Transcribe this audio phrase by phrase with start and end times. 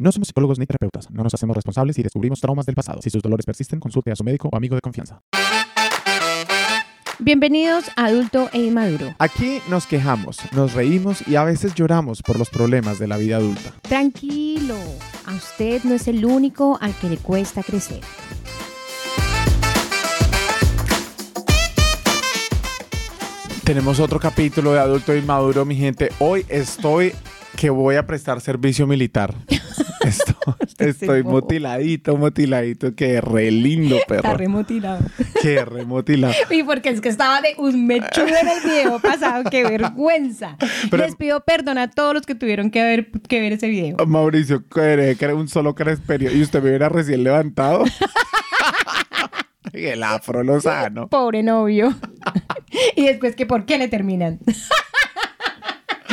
[0.00, 1.10] No somos psicólogos ni terapeutas.
[1.10, 3.02] No nos hacemos responsables si descubrimos traumas del pasado.
[3.02, 5.22] Si sus dolores persisten, consulte a su médico o amigo de confianza.
[7.18, 9.12] Bienvenidos a Adulto e Inmaduro.
[9.18, 13.38] Aquí nos quejamos, nos reímos y a veces lloramos por los problemas de la vida
[13.38, 13.74] adulta.
[13.82, 14.76] Tranquilo,
[15.26, 18.02] a usted no es el único al que le cuesta crecer.
[23.64, 26.10] Tenemos otro capítulo de Adulto e Inmaduro, mi gente.
[26.20, 27.14] Hoy estoy
[27.56, 29.34] que voy a prestar servicio militar.
[30.68, 31.40] Estoy, estoy bobo.
[31.40, 34.20] motiladito, motiladito, que re lindo, perro.
[34.22, 35.04] Está remotilado.
[35.42, 36.34] Que re motilado.
[36.50, 40.56] Y porque es que estaba de un mechudo en el video pasado, qué vergüenza.
[40.90, 43.96] Pero- Les pido perdón a todos los que tuvieron que ver, que ver ese video.
[44.06, 47.84] Mauricio, que era un solo cresperio y usted me hubiera recién levantado.
[49.72, 51.08] Y el afro lo sano.
[51.08, 51.94] Pobre novio.
[52.96, 54.38] y después que por qué le terminan.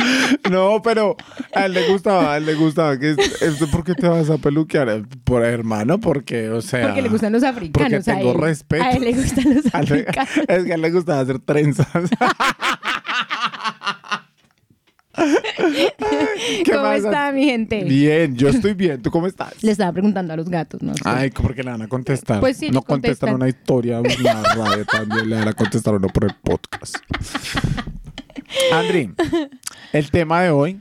[0.50, 1.16] No, pero
[1.54, 2.98] a él le gustaba, a él le gustaba.
[2.98, 5.02] Que, ¿Esto por qué te vas a peluquear?
[5.24, 6.86] Por hermano, porque, o sea.
[6.86, 8.04] Porque le gustan los africanos.
[8.04, 8.40] Porque tengo a él.
[8.40, 8.84] respeto.
[8.84, 10.28] A él le gustan los africanos.
[10.48, 11.86] es que a él le gustaba hacer trenzas.
[15.16, 16.98] ¿Qué ¿Cómo más?
[16.98, 17.84] está mi gente?
[17.84, 19.00] Bien, yo estoy bien.
[19.00, 19.62] ¿Tú cómo estás?
[19.62, 20.92] Le estaba preguntando a los gatos, ¿no?
[21.04, 22.40] Ay, ¿por qué le van a contestar?
[22.40, 23.30] Pues sí, no contestan.
[23.30, 26.96] contestan una historia, una radio también le van a contestar uno por el podcast.
[28.72, 29.10] Andri,
[29.92, 30.80] el tema de hoy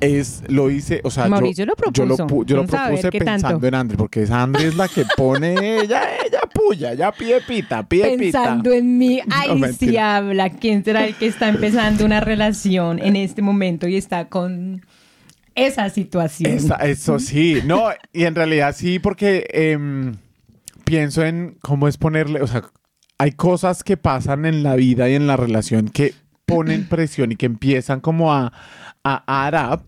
[0.00, 2.26] es, lo hice, o sea, Mauricio yo lo, propuso.
[2.26, 3.18] pu- yo lo propuse tanto.
[3.24, 7.40] pensando en Andri, porque esa Andri es la que pone, ella, ella puya, ya pie
[7.46, 8.42] pita, pie pita.
[8.44, 9.48] Pensando en mí, ay,
[9.90, 10.50] No, habla.
[10.50, 14.84] ¿Quién será el que está empezando una relación en este momento y está con
[15.54, 16.52] esa situación?
[16.52, 20.14] Esa- eso sí, no, y en realidad sí, porque em,
[20.84, 22.62] pienso en cómo es ponerle, o sea,
[23.18, 26.14] hay cosas que pasan en la vida y en la relación que
[26.48, 28.52] ponen presión y que empiezan como a,
[29.04, 29.82] a add up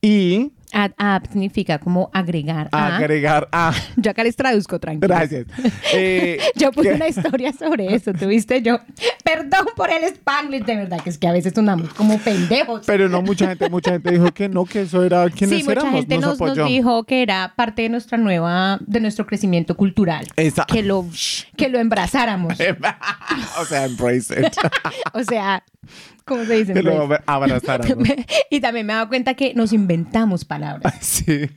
[0.00, 2.68] y Add up significa como agregar.
[2.72, 2.96] a a.
[2.96, 3.72] agregar a...
[3.96, 5.14] Yo acá les traduzco, tranquilo.
[5.14, 5.46] Gracias.
[5.94, 8.60] Eh, Yo puse una historia sobre eso, ¿tuviste?
[8.62, 8.78] Yo,
[9.22, 12.82] perdón por el spanglish, de verdad, que es que a veces sonamos como pendejos.
[12.86, 16.16] Pero no, mucha gente, mucha gente dijo que no, que eso era Sí, mucha gente
[16.16, 16.66] nos, nos apoyó.
[16.66, 20.26] dijo que era parte de nuestra nueva, de nuestro crecimiento cultural.
[20.36, 21.06] Esa- Que lo,
[21.56, 22.54] que lo embrazáramos.
[23.60, 24.52] o sea, embrace it.
[25.12, 25.62] o sea,
[26.24, 26.72] ¿cómo se dice?
[26.72, 27.22] Embrace?
[27.26, 28.08] abrazáramos.
[28.50, 30.94] y también me he dado cuenta que nos inventamos palabras.
[31.24, 31.48] Sí.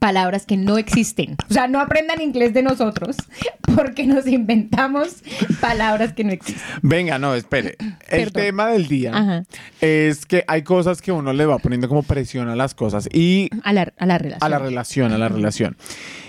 [0.00, 1.36] Palabras que no existen.
[1.48, 3.16] O sea, no aprendan inglés de nosotros
[3.76, 5.22] porque nos inventamos
[5.60, 6.62] palabras que no existen.
[6.82, 7.76] Venga, no, espere.
[8.08, 9.44] El tema del día Ajá.
[9.80, 13.50] es que hay cosas que uno le va poniendo como presión a las cosas y
[13.62, 14.42] A la, a la relación.
[14.44, 15.76] a la relación, a la relación.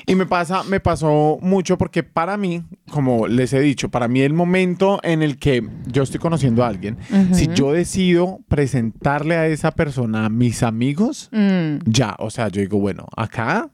[0.06, 4.22] Y me pasa, me pasó mucho porque para mí, como les he dicho, para mí
[4.22, 6.98] el momento en el que yo estoy conociendo a alguien,
[7.34, 11.78] si yo decido presentarle a esa persona a mis amigos, Mm.
[11.86, 13.70] ya, o sea, yo digo, bueno, acá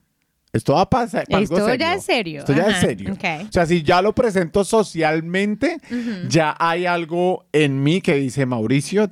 [0.53, 1.25] esto va a pasar.
[1.27, 2.39] Esto ya es serio.
[2.39, 3.13] Esto ya es serio.
[3.13, 5.77] O sea, si ya lo presento socialmente,
[6.27, 9.09] ya hay algo en mí que dice, Mauricio,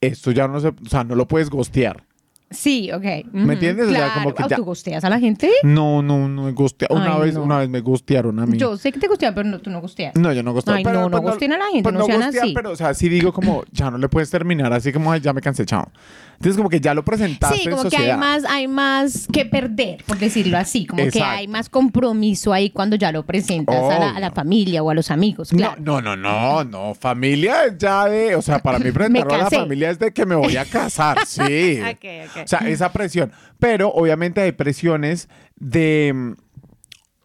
[0.00, 2.04] esto ya no se, o sea, no lo puedes gostear.
[2.50, 3.04] Sí, ok.
[3.32, 3.88] ¿Me entiendes?
[3.88, 5.50] O sea, como que Ah, ya- ¿Tú gusteas a la gente?
[5.62, 6.88] No, no, no me gustea.
[6.90, 7.42] Una Ay, vez, no.
[7.42, 8.56] una vez me gustearon a mí.
[8.56, 10.14] Yo sé que te gustean, pero no, tú no gusteas.
[10.16, 10.74] No, yo no gusteo.
[10.74, 12.54] Ay, no, no gusteen a la gente, no sean gustear, así.
[12.54, 15.32] Pero, o sea, sí digo como, ya no le puedes terminar, así como, "Ay, ya
[15.34, 15.90] me cansé, chao.
[16.38, 19.44] Entonces, como que ya lo presentaste Sí, en como que hay más, hay más que
[19.44, 20.86] perder, por decirlo así.
[20.86, 24.36] Como que hay más compromiso ahí cuando ya lo presentas a, la, a la Obvio.
[24.36, 25.50] familia o a los amigos.
[25.50, 25.82] Claro.
[25.82, 26.94] No, no, no, no, no.
[26.94, 30.24] Familia es ya de, o sea, para mí presentarlo a la familia es de que
[30.26, 31.80] me voy a casar, sí.
[31.80, 32.44] Ok, ok.
[32.44, 33.32] O sea, esa presión.
[33.58, 36.32] Pero obviamente hay presiones de mm,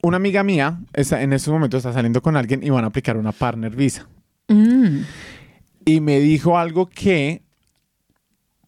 [0.01, 3.18] una amiga mía, está, en estos momentos está saliendo con alguien y van a aplicar
[3.18, 4.07] una partner visa.
[4.47, 5.01] Mm.
[5.85, 7.43] Y me dijo algo que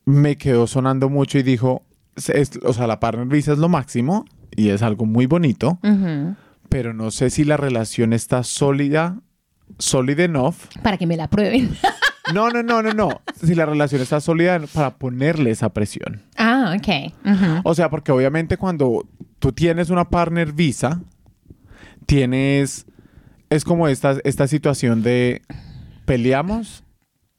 [0.06, 1.84] me quedó sonando mucho y dijo,
[2.16, 5.80] es- o sea, la partner visa es lo máximo y es algo muy bonito,
[6.70, 9.20] pero no sé si la relación está sólida,
[9.80, 10.56] solid enough.
[10.84, 11.76] Para que me la prueben.
[12.34, 13.22] No, no, no, no, no.
[13.40, 16.24] Si la relación está sólida para ponerle esa presión.
[16.38, 17.14] ah, ok.
[17.64, 19.06] O sea, porque obviamente cuando
[19.38, 21.02] tú tienes una partner visa,
[22.08, 22.88] tienes,
[23.52, 25.44] es como esta, esta situación de
[26.06, 26.84] peleamos,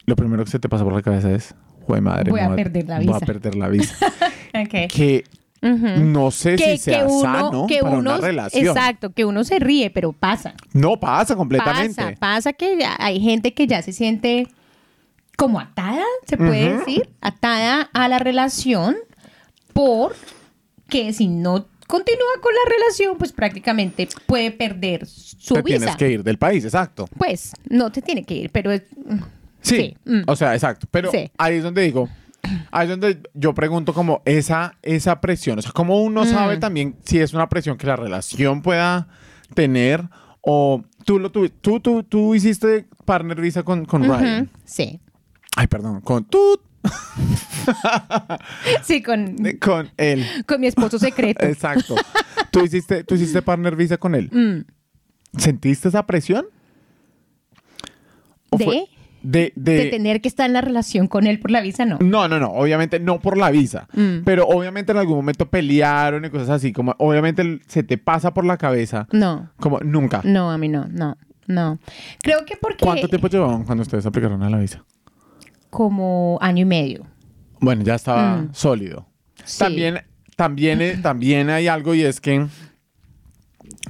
[0.06, 1.54] lo primero que se te pasa por la cabeza es,
[1.86, 3.26] jue madre, Voy a no, perder la Voy a visa".
[3.26, 3.94] perder la visa.
[4.54, 4.90] Ok.
[4.92, 5.24] que
[5.62, 8.66] no sé si sea sano que para uno, una relación.
[8.76, 10.54] exacto, que uno se ríe, pero pasa.
[10.72, 11.94] No pasa completamente.
[11.94, 14.46] Pasa, pasa que ya hay gente que ya se siente
[15.36, 18.96] como atada, se puede decir, atada a la relación
[19.72, 25.78] porque si no continúa con la relación, pues prácticamente puede perder su Te visa.
[25.78, 27.06] tienes que ir del país, exacto.
[27.18, 28.82] Pues no te tiene que ir, pero es...
[29.68, 30.22] Sí, mm.
[30.26, 30.86] o sea, exacto.
[30.90, 31.30] Pero Sí.
[31.38, 32.08] ahí es donde digo,
[32.70, 36.28] ahí es donde yo pregunto como esa, esa presión, o sea, cómo uno Mm.
[36.28, 39.08] sabe también si es una presión que la relación pueda
[39.54, 40.04] tener
[40.40, 44.50] o tú lo tuvi- tú, tú, tú hiciste partner visa con, con Ryan.
[44.64, 45.00] Sí.
[45.56, 46.60] Ay, perdón, con tú,
[48.82, 50.24] Sí, con, con él.
[50.46, 51.44] con mi esposo secreto.
[51.46, 51.94] Exacto.
[52.50, 54.30] tú hiciste, tú hiciste partner visa con él.
[54.32, 55.38] Mm.
[55.38, 56.46] ¿Sentiste esa presión?
[58.50, 58.64] ¿O ¿De?
[58.64, 58.84] fue-
[59.28, 61.98] de, de, De tener que estar en la relación con él por la visa, no.
[62.00, 64.22] No, no, no, obviamente no por la visa, Mm.
[64.24, 68.44] pero obviamente en algún momento pelearon y cosas así, como obviamente se te pasa por
[68.44, 70.20] la cabeza, No, como nunca.
[70.24, 71.78] no, a mí no, no, no.
[72.22, 72.84] Creo que porque...
[72.84, 74.84] ¿Cuánto tiempo llevaban cuando ustedes aplicaron a la visa?
[75.70, 77.06] Como año y medio.
[77.60, 78.54] Bueno, ya estaba Mm.
[78.54, 79.06] sólido.
[79.44, 79.58] Sí.
[79.58, 80.00] También,
[80.36, 82.46] también, eh, también hay algo y es que,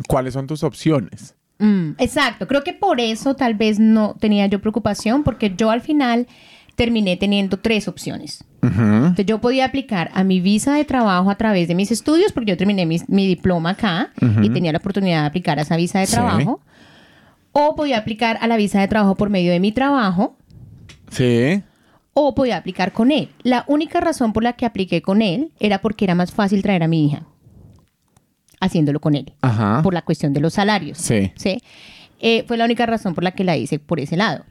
[0.08, 1.35] ¿cuáles son tus opciones?
[1.58, 5.80] Mm, exacto, creo que por eso tal vez no tenía yo preocupación, porque yo al
[5.80, 6.26] final
[6.74, 8.44] terminé teniendo tres opciones.
[8.62, 12.50] Entonces yo podía aplicar a mi visa de trabajo a través de mis estudios, porque
[12.50, 14.10] yo terminé mis- mi, diploma acá
[14.42, 16.12] y tenía la oportunidad de aplicar a esa visa de Sí.
[16.14, 16.60] trabajo.
[17.52, 20.36] O podía aplicar a la visa de trabajo por medio de mi trabajo,
[21.10, 21.62] Sí.
[22.12, 23.28] o podía aplicar con él.
[23.44, 26.82] La única razón por la que apliqué con él era porque era más fácil traer
[26.82, 27.22] a mi hija
[28.60, 29.80] haciéndolo con él, Ajá.
[29.82, 30.98] por la cuestión de los salarios.
[30.98, 31.32] Sí.
[31.36, 31.60] ¿sí?
[32.20, 34.44] Eh, fue la única razón por la que la hice por ese lado.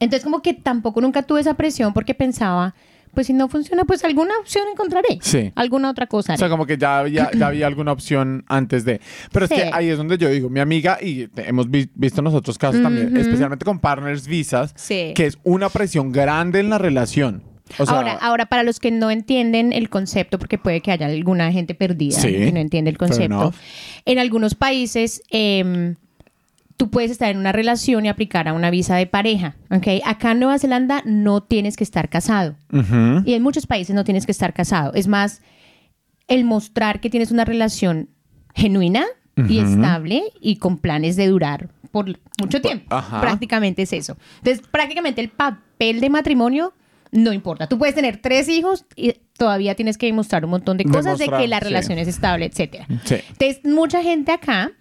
[0.00, 2.74] Entonces como que tampoco nunca tuve esa presión porque pensaba,
[3.14, 5.18] pues si no funciona, pues alguna opción encontraré.
[5.22, 5.52] Sí.
[5.54, 6.34] Alguna otra cosa.
[6.34, 9.00] O sea, como que ya había, ya había alguna opción antes de.
[9.32, 9.54] Pero Sí.
[9.54, 12.82] es que ahí es donde yo digo, mi amiga, y hemos vi- visto nosotros casos
[12.82, 15.12] también, especialmente con partners visas, Sí.
[15.14, 17.42] que es una presión grande en la relación.
[17.78, 21.06] O sea, ahora, ahora, para los que no entienden el concepto, porque puede que haya
[21.06, 23.52] alguna gente perdida Sí, que no entiende el concepto,
[24.04, 25.96] en algunos países em,
[26.76, 29.56] tú puedes estar en una relación y aplicar a una visa de pareja.
[29.70, 29.86] ¿ok?
[30.04, 32.54] Acá en Nueva Zelanda no tienes que estar casado.
[33.24, 34.92] Y en muchos países no tienes que estar casado.
[34.94, 35.40] Es más,
[36.28, 38.08] el mostrar que tienes una relación
[38.54, 39.04] genuina
[39.48, 42.06] y estable y con planes de durar por
[42.40, 42.94] mucho tiempo.
[42.94, 43.20] ajá.
[43.20, 44.16] Prácticamente es eso.
[44.38, 46.72] Entonces, prácticamente el papel de matrimonio
[47.16, 47.68] no importa.
[47.68, 51.28] Tú puedes tener tres hijos y todavía tienes que demostrar un montón de cosas de
[51.28, 51.64] que la sí.
[51.64, 52.86] relación es estable, etcétera.
[53.04, 53.16] Sí.
[53.30, 54.72] Entonces, mucha gente acá,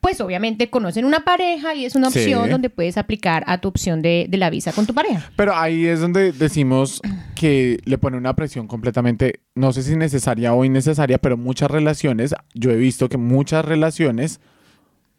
[0.00, 2.20] pues obviamente conocen una pareja y es una Sí.
[2.20, 5.30] opción donde puedes aplicar a tu opción de, de la visa con tu pareja.
[5.36, 7.00] Pero ahí es donde decimos
[7.34, 12.34] que le pone una presión completamente, no sé si necesaria o innecesaria, pero muchas relaciones,
[12.54, 14.40] yo he visto que muchas relaciones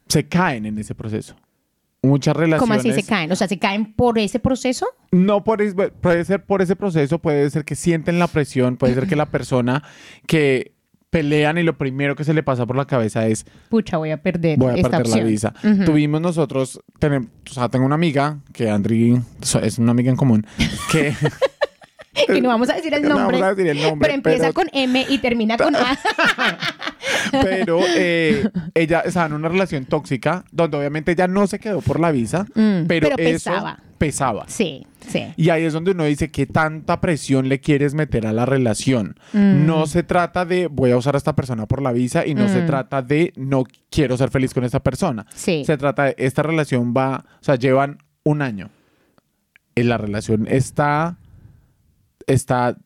[0.08, 1.36] se caen en ese proceso.
[2.02, 2.60] Muchas relaciones.
[2.62, 3.32] ¿Cómo así se caen?
[3.32, 4.88] O sea, ¿se caen por ese proceso?
[5.12, 5.60] No por
[6.02, 9.26] puede ser por ese proceso, puede ser que sienten la presión, puede ser que la
[9.26, 9.84] persona
[10.26, 10.74] que
[11.10, 14.22] pelean y lo primero que se le pasa por la cabeza es Pucha, voy a
[14.22, 15.20] perder voy a esta perder opción.
[15.20, 15.54] la visa.
[15.86, 19.20] Tuvimos nosotros, o sea, tengo una amiga que Andri
[19.62, 20.46] es una amiga en común
[20.92, 21.14] que
[22.36, 23.38] Y no vamos a decir el No nombre.
[23.40, 25.98] vamos a decir el nombre, pero empieza pero- con M y termina con A.
[27.32, 32.00] pero eh, ella estaba en una relación tóxica donde obviamente ella no se quedó por
[32.00, 33.80] la visa, Mm, pero, pero eso pesaba.
[33.98, 34.46] pesaba.
[34.48, 35.26] Sí, sí.
[35.38, 39.16] Y ahí es donde uno dice qué tanta presión le quieres meter a la relación.
[39.34, 39.66] Mm.
[39.66, 42.48] No se trata de voy a usar a esta persona por la visa y no
[42.50, 42.66] se Mm.
[42.66, 45.26] trata de no quiero ser feliz con esta persona.
[45.36, 45.64] Sí.
[45.66, 48.70] Se trata de esta relación va, o sea, llevan un año.
[49.76, 51.18] Y la relación está
[52.34, 52.78] está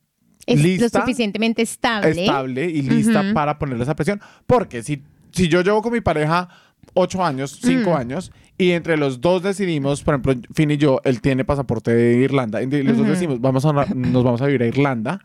[0.46, 2.10] Es lista, lo suficientemente estable.
[2.10, 4.20] estable y lista para ponerle esa presión.
[4.48, 6.50] Porque si, si yo llevo con mi pareja
[6.94, 7.96] ocho años, cinco Mm.
[7.98, 12.18] años, y entre los dos decidimos, por ejemplo, Finn y yo, él tiene pasaporte de
[12.18, 13.12] Irlanda, y los dos Ujú.
[13.14, 15.20] decimos, vamos a, nos vamos a vivir a Irlanda,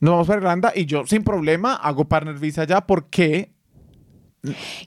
[0.00, 3.52] nos vamos para Irlanda, y yo sin problema hago partner visa ya porque...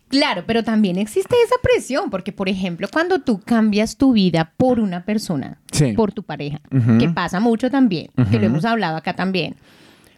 [0.08, 4.80] Claro, pero también existe esa presión, porque por ejemplo, cuando tú cambias tu vida por
[4.80, 5.94] una persona, Sí.
[5.94, 6.60] por tu pareja,
[7.00, 9.56] que pasa mucho también, que lo hemos hablado acá también,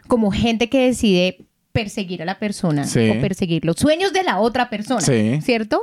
[0.08, 3.10] como gente que decide perseguir a la persona Sí.
[3.10, 5.38] o perseguir los sueños de la otra persona, Sí.
[5.42, 5.82] ¿cierto?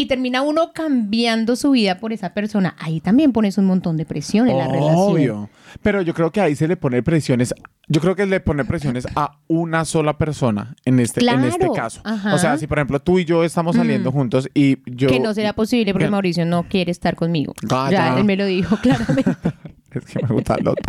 [0.00, 2.74] Y termina uno cambiando su vida por esa persona.
[2.78, 4.94] Ahí también pones un montón de presión en la relación.
[4.96, 5.50] Obvio.
[5.82, 7.54] Pero yo creo que ahí se le pone presiones.
[7.86, 12.00] Yo creo que le pone presiones a una sola persona en este, en este caso.
[12.04, 12.34] Ajá.
[12.34, 15.08] O sea, si por ejemplo tú y yo estamos saliendo juntos y yo.
[15.08, 17.52] que no será posible porque que- Mauricio no quiere estar conmigo.
[17.70, 18.18] Ah, ya, ya.
[18.18, 19.34] él me lo dijo claramente.
[19.90, 20.72] Es que me gusta lo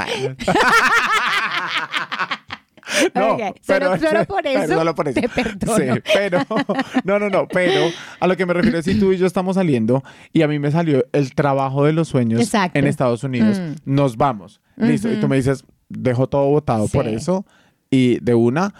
[3.15, 5.21] No, Ok, solo- solo por pero eso solo por eso.
[5.21, 5.95] te perdono.
[5.95, 6.39] Sí, pero,
[7.03, 9.55] no, no, no, pero a lo que me refiero es si tú y yo estamos
[9.55, 12.77] saliendo y a mí me salió el trabajo de los sueños Exacto.
[12.79, 13.73] en Estados Unidos, Mm.
[13.85, 17.13] nos vamos, listo, y tú me dices, dejo todo votado por Sí.
[17.15, 17.45] eso
[17.89, 18.73] y de una,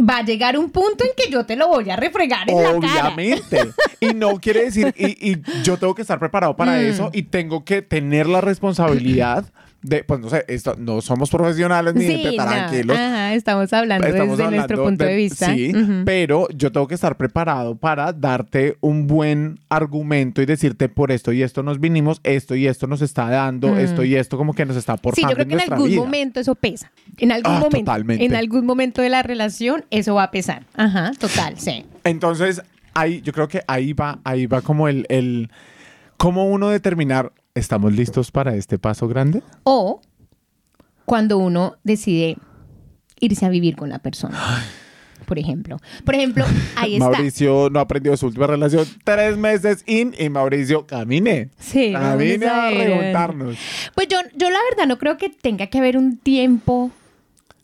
[0.00, 2.62] Va a llegar un punto en que yo te lo voy a refregar en la
[2.62, 2.76] cara.
[3.08, 3.58] obviamente,
[3.98, 6.84] y no quiere decir, y, y yo tengo que estar preparado para Mm.
[6.84, 9.44] eso y tengo que tener la responsabilidad
[9.80, 12.44] de, pues no sé, esto, no somos profesionales ni Sí, no.
[12.44, 12.96] tranquilos.
[12.96, 15.54] Ajá, estamos hablando Estamos desde nuestro punto de, vista.
[15.54, 15.72] Sí,
[16.04, 21.30] pero yo tengo que estar preparado para darte un buen argumento y decirte por esto
[21.32, 23.78] y esto nos vinimos, esto y esto nos está dando, Mm.
[23.78, 26.00] esto y esto como que nos está Sí, aportando yo creo que en algún vida.
[26.00, 26.90] momento eso pesa.
[27.16, 27.78] En algún Ah, momento.
[27.78, 28.24] totalmente.
[28.24, 30.64] En algún momento de la relación eso va a pesar.
[30.74, 31.84] Ajá, total, sí.
[32.04, 32.62] Entonces,
[32.94, 35.50] ahí, yo creo que ahí va, ahí va como el, el
[36.16, 39.42] cómo uno determinar, ¿estamos listos para este paso grande?
[39.64, 40.00] O
[41.04, 42.36] cuando uno decide
[43.20, 44.38] irse a vivir con la persona.
[45.26, 45.76] Por ejemplo.
[46.04, 46.44] Por ejemplo,
[46.76, 47.10] ahí está.
[47.10, 51.50] Mauricio no aprendió su última relación tres meses in y Mauricio camine.
[51.58, 53.34] Sí, Camine a a.
[53.94, 56.90] Pues yo, yo la verdad no creo que tenga que haber un tiempo.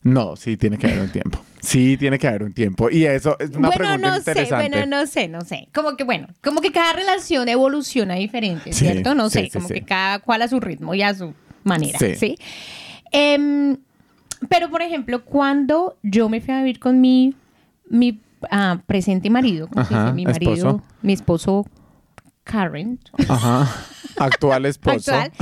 [0.03, 1.41] No, sí tiene que haber un tiempo.
[1.65, 2.91] Sí tiene que haber un tiempo.
[2.91, 5.69] Y eso es una bueno, pregunta no sé, bueno, no sé, no sé.
[5.75, 9.15] Como que bueno, como que cada relación evoluciona diferente, Sí, ¿cierto?
[9.15, 11.33] No sí, sé, sí, como que cada cual a su ritmo y a su
[11.65, 12.37] manera, Sí.
[13.13, 13.77] Em,
[14.49, 17.35] pero, por ejemplo, cuando yo me fui a vivir con mi,
[17.89, 20.15] mi ah, presente marido, ¿cómo se Ajá, dice?
[20.15, 20.83] Mi marido, esposo.
[21.01, 21.67] mi esposo
[22.45, 23.73] Karen, Ajá.
[24.19, 25.15] Actual esposo.
[25.15, 25.33] actual.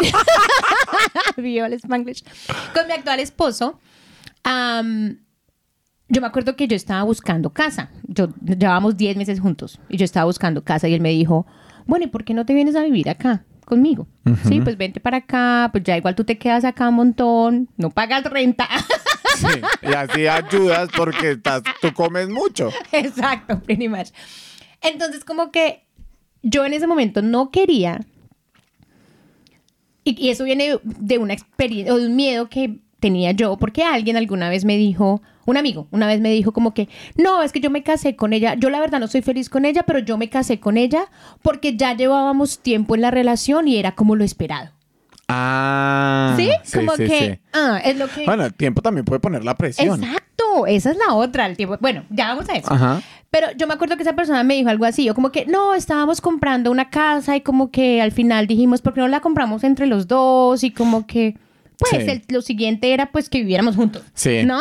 [1.36, 2.24] Viva el Spanglish.
[2.72, 3.78] Con mi actual esposo,
[6.08, 7.90] yo me acuerdo que yo estaba buscando casa.
[8.06, 11.46] Yo llevábamos 10 meses juntos y yo estaba buscando casa y él me dijo,
[11.86, 14.06] bueno, ¿y por qué no te vienes a vivir acá conmigo?
[14.46, 17.90] Sí, pues vente para acá, pues ya igual tú te quedas acá un montón, no
[17.90, 18.68] pagas renta.
[19.36, 19.46] Sí,
[19.82, 22.70] y así ayudas porque estás, tú comes mucho.
[22.92, 24.08] Exacto, pretty much.
[24.80, 25.84] Entonces, como que
[26.42, 28.00] yo en ese momento no quería,
[30.04, 33.82] y, y eso viene de una experiencia, o de un miedo que tenía yo, porque
[33.82, 37.52] alguien alguna vez me dijo, un amigo, una vez me dijo como que, no, es
[37.52, 39.98] que yo me casé con ella, yo la verdad no soy feliz con ella, pero
[40.00, 41.06] yo me casé con ella
[41.42, 44.70] porque ya llevábamos tiempo en la relación y era como lo esperado.
[45.28, 46.34] Ah.
[46.36, 46.50] ¿Sí?
[46.72, 47.40] como sí, que, sí.
[47.52, 48.24] ah, es lo que...
[48.24, 50.02] Bueno, el tiempo también puede poner la presión.
[50.02, 51.76] Exacto, esa es la otra, el tiempo.
[51.80, 52.72] Bueno, ya vamos a eso.
[52.72, 53.02] Ajá.
[53.30, 55.74] Pero yo me acuerdo que esa persona me dijo algo así, yo como que, no,
[55.74, 59.64] estábamos comprando una casa y como que al final dijimos, ¿por qué no la compramos
[59.64, 60.62] entre los dos?
[60.62, 61.36] Y como que,
[61.78, 64.02] pues el- lo siguiente era pues que viviéramos juntos.
[64.14, 64.44] Sí.
[64.44, 64.60] ¿No?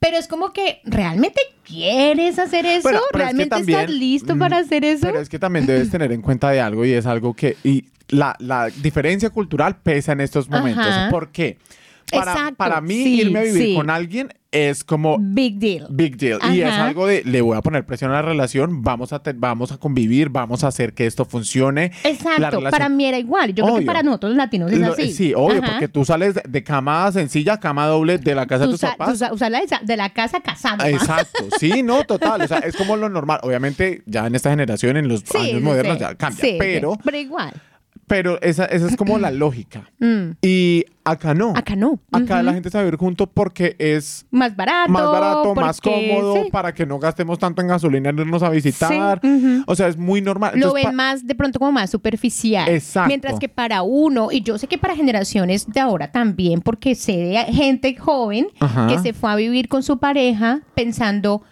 [0.00, 2.82] Pero es como que, ¿realmente quieres hacer eso?
[2.82, 5.06] Bueno, pero es que ¿Realmente también, estás listo mm, para hacer eso?
[5.06, 7.84] Pero es que también debes tener en cuenta de algo y es algo que y
[8.08, 10.86] la, la diferencia cultural pesa en estos momentos.
[10.86, 11.10] Ajá.
[11.10, 11.58] ¿Por qué?
[12.10, 13.74] Para, para mí sí, irme a vivir sí.
[13.74, 15.86] con alguien es como Big deal.
[15.90, 16.86] big deal y es Ajá.
[16.88, 19.78] algo de le voy a poner presión a la relación, vamos a te- vamos a
[19.78, 21.92] convivir, vamos a hacer que esto funcione.
[22.02, 23.54] Exacto, para mí era igual.
[23.54, 23.86] Yo creo que Obvio.
[23.86, 25.12] para nosotros los latinos es Lo- así.
[25.12, 25.72] Sí, obvio, Ajá.
[25.72, 28.70] porque tú sales de, de cama sencilla a cama doble de la casa de Tú
[28.72, 29.20] tus sa- papás.
[29.20, 30.88] tú usarla de, de la casa casada.
[30.90, 33.38] Exacto, sí, no, total, o sea, es como lo normal.
[33.44, 37.52] Obviamente, ya en esta generación, en los Sí, años modernos, ya cambia, pero, pero igual.
[38.10, 39.88] Pero esa, esa es como la lógica.
[40.00, 40.32] Mm.
[40.42, 41.52] Y acá no.
[41.54, 42.00] Acá no.
[42.10, 44.90] Acá la gente se va a vivir junto porque es Más barato.
[44.90, 46.50] más barato, más cómodo, sí.
[46.50, 49.20] para que no gastemos tanto en gasolina en irnos a visitar.
[49.22, 49.62] Sí.
[49.64, 50.54] O sea, es muy normal.
[50.56, 52.68] Lo Entonces, ven más de pronto como más superficial.
[52.68, 53.06] Exacto.
[53.06, 57.12] Mientras que para uno, y yo sé que para generaciones de ahora también, porque sé
[57.12, 58.88] de gente joven Ajá.
[58.88, 61.44] que se fue a vivir con su pareja pensando,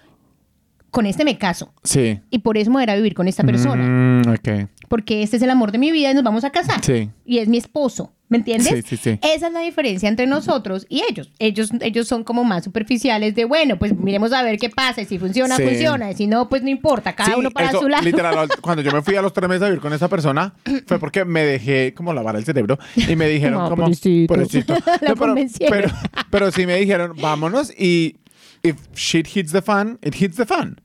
[0.90, 1.72] con este me caso.
[1.84, 2.18] Sí.
[2.30, 3.84] Y por eso me voy a ir a vivir con esta persona.
[3.86, 4.68] Mm, ok.
[4.88, 6.83] Porque este es el amor de mi vida y nos vamos a casar.
[6.85, 7.11] Sí.
[7.25, 8.12] Y es mi esposo.
[8.30, 8.68] ¿Me entiendes?
[8.68, 9.18] Sí, sí, sí.
[9.23, 11.33] Esa es la diferencia entre nosotros y ellos.
[11.38, 15.02] Ellos, ellos son como más superficiales de, bueno, pues miremos a ver qué pasa.
[15.04, 16.11] Si funciona, funciona.
[16.11, 17.14] Y si no, pues no importa.
[17.14, 18.04] Cada uno para eso, su lado.
[18.04, 20.54] Literal, cuando yo me fui a los tres meses a vivir con esa persona,
[20.87, 23.85] fue porque me dejé como lavar el cerebro y me dijeron No, como...
[23.85, 24.35] pobrecito.
[24.35, 24.75] pobrecito.
[25.00, 25.35] La No, pero,
[25.71, 25.88] pero,
[26.30, 28.16] pero sí me dijeron, vámonos y
[28.62, 30.78] if shit hits the fan, it hits the fan.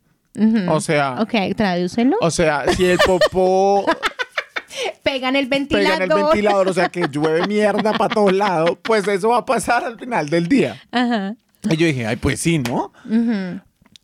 [0.69, 2.17] O sea, Ok, tradúcenlo.
[2.21, 3.85] o sea, si el popó
[5.03, 6.01] Pegan el pega ventilador.
[6.01, 9.45] en el ventilador, o sea, que llueve mierda para todos lados, pues eso va a
[9.45, 10.81] pasar al final del día.
[10.91, 11.35] Ajá.
[11.69, 12.91] Y yo dije, ay, pues sí, ¿no?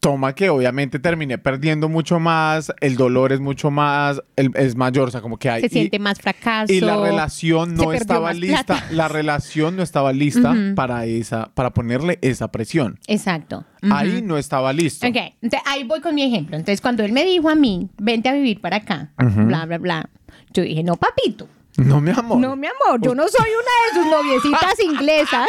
[0.01, 5.09] Toma que obviamente terminé perdiendo mucho más, el dolor es mucho más, el- es mayor,
[5.09, 5.61] o sea, como que hay...
[5.61, 6.71] Se y- siente más fracaso.
[6.71, 8.85] Y la relación no estaba lista, plata.
[8.91, 12.97] la relación no estaba lista para esa, para ponerle esa presión.
[13.07, 13.65] Exacto.
[13.91, 15.05] Ahí no estaba listo.
[15.05, 16.55] Ok, entonces ahí voy con mi ejemplo.
[16.55, 20.09] Entonces, cuando él me dijo a mí, vente a vivir para acá, bla, bla, bla,
[20.53, 21.47] yo dije, no, papito.
[21.85, 22.37] No, mi amor.
[22.39, 25.47] No, mi amor, yo no soy una de sus noviecitas inglesas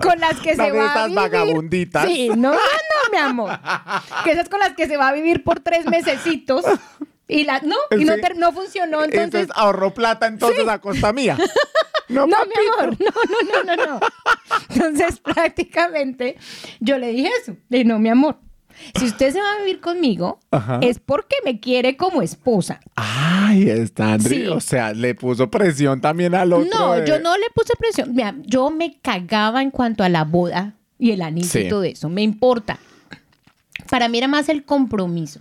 [0.00, 1.16] con las que se va a vivir.
[1.16, 2.06] vagabunditas.
[2.06, 3.58] Sí, no, no, no, mi amor.
[4.24, 6.64] Que esas con las que se va a vivir por tres mesecitos
[7.28, 8.20] y la, no, y no, Sí.
[8.36, 9.24] no funcionó, entonces.
[9.24, 11.36] Entonces ahorró plata entonces a costa mía.
[12.06, 12.60] No, No, papito.
[12.60, 14.00] mi amor, no, no, no, no, no.
[14.68, 16.36] Entonces, prácticamente,
[16.78, 17.52] yo le dije eso.
[17.70, 18.36] Le dije, no, mi amor,
[18.98, 20.78] si usted se va a vivir conmigo, Ajá.
[20.82, 22.80] es porque me quiere como esposa.
[22.96, 24.36] Ay, está, Andri.
[24.42, 24.46] Sí.
[24.48, 26.68] O sea, le puso presión también al otro.
[26.76, 28.14] No, de- yo no le puse presión.
[28.14, 31.60] Mira, yo me cagaba en cuanto a la boda y el anillo Sí.
[31.60, 32.08] y todo eso.
[32.08, 32.78] Me importa.
[33.90, 35.40] Para mí era más el compromiso.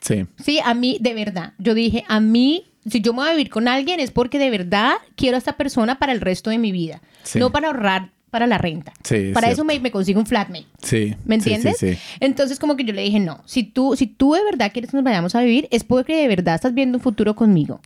[0.00, 0.26] Sí.
[0.42, 1.52] Sí, a mí, de verdad.
[1.58, 4.50] Yo dije, a mí, si yo me voy a vivir con alguien es porque de
[4.50, 7.00] verdad quiero a esta persona para el resto de mi vida.
[7.22, 7.38] Sí.
[7.38, 8.92] No para ahorrar para la renta.
[9.04, 10.66] Sí, es para eso me, me consigo un flatmate.
[10.82, 11.14] Sí.
[11.24, 11.78] ¿Me sí, entiendes?
[11.78, 11.98] Sí, sí.
[12.20, 14.96] Entonces como que yo le dije, no, si tú, si tú de verdad quieres que
[14.96, 17.80] nos vayamos a vivir, es porque de verdad estás viendo un futuro conmigo.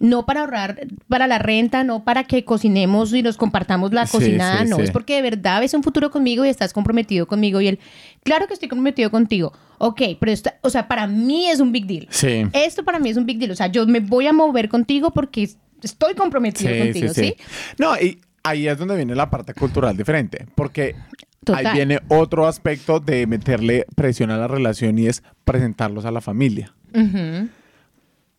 [0.00, 4.12] No para ahorrar para la renta, no para que cocinemos y nos compartamos la Sí,
[4.18, 4.82] cocinada, sí, no, sí.
[4.82, 7.78] es porque de verdad ves un futuro conmigo y estás comprometido conmigo y él,
[8.24, 9.52] claro que estoy comprometido contigo.
[9.78, 12.08] Ok, pero esta- o sea, para mí es un big deal.
[12.10, 12.44] Sí.
[12.52, 15.12] Esto para mí es un big deal, o sea, yo me voy a mover contigo
[15.12, 15.48] porque
[15.80, 17.36] estoy comprometido contigo, ¿sí?
[17.78, 20.94] No, y ahí es donde viene la parte cultural diferente, porque
[21.42, 21.66] Total.
[21.66, 26.20] ahí viene otro aspecto de meterle presión a la relación y es presentarlos a la
[26.20, 26.72] familia.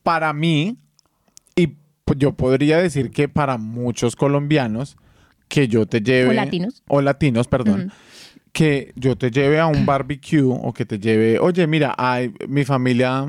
[0.03, 0.77] Para mí,
[1.55, 1.75] y
[2.15, 4.95] yo podría decir que para muchos colombianos,
[5.49, 6.29] que yo te lleve...
[6.29, 6.83] O latinos.
[6.87, 7.91] O latinos, perdón.
[8.53, 12.63] Que yo te lleve a un barbecue o que te lleve, oye, mira, ay, mi
[12.63, 13.25] familia,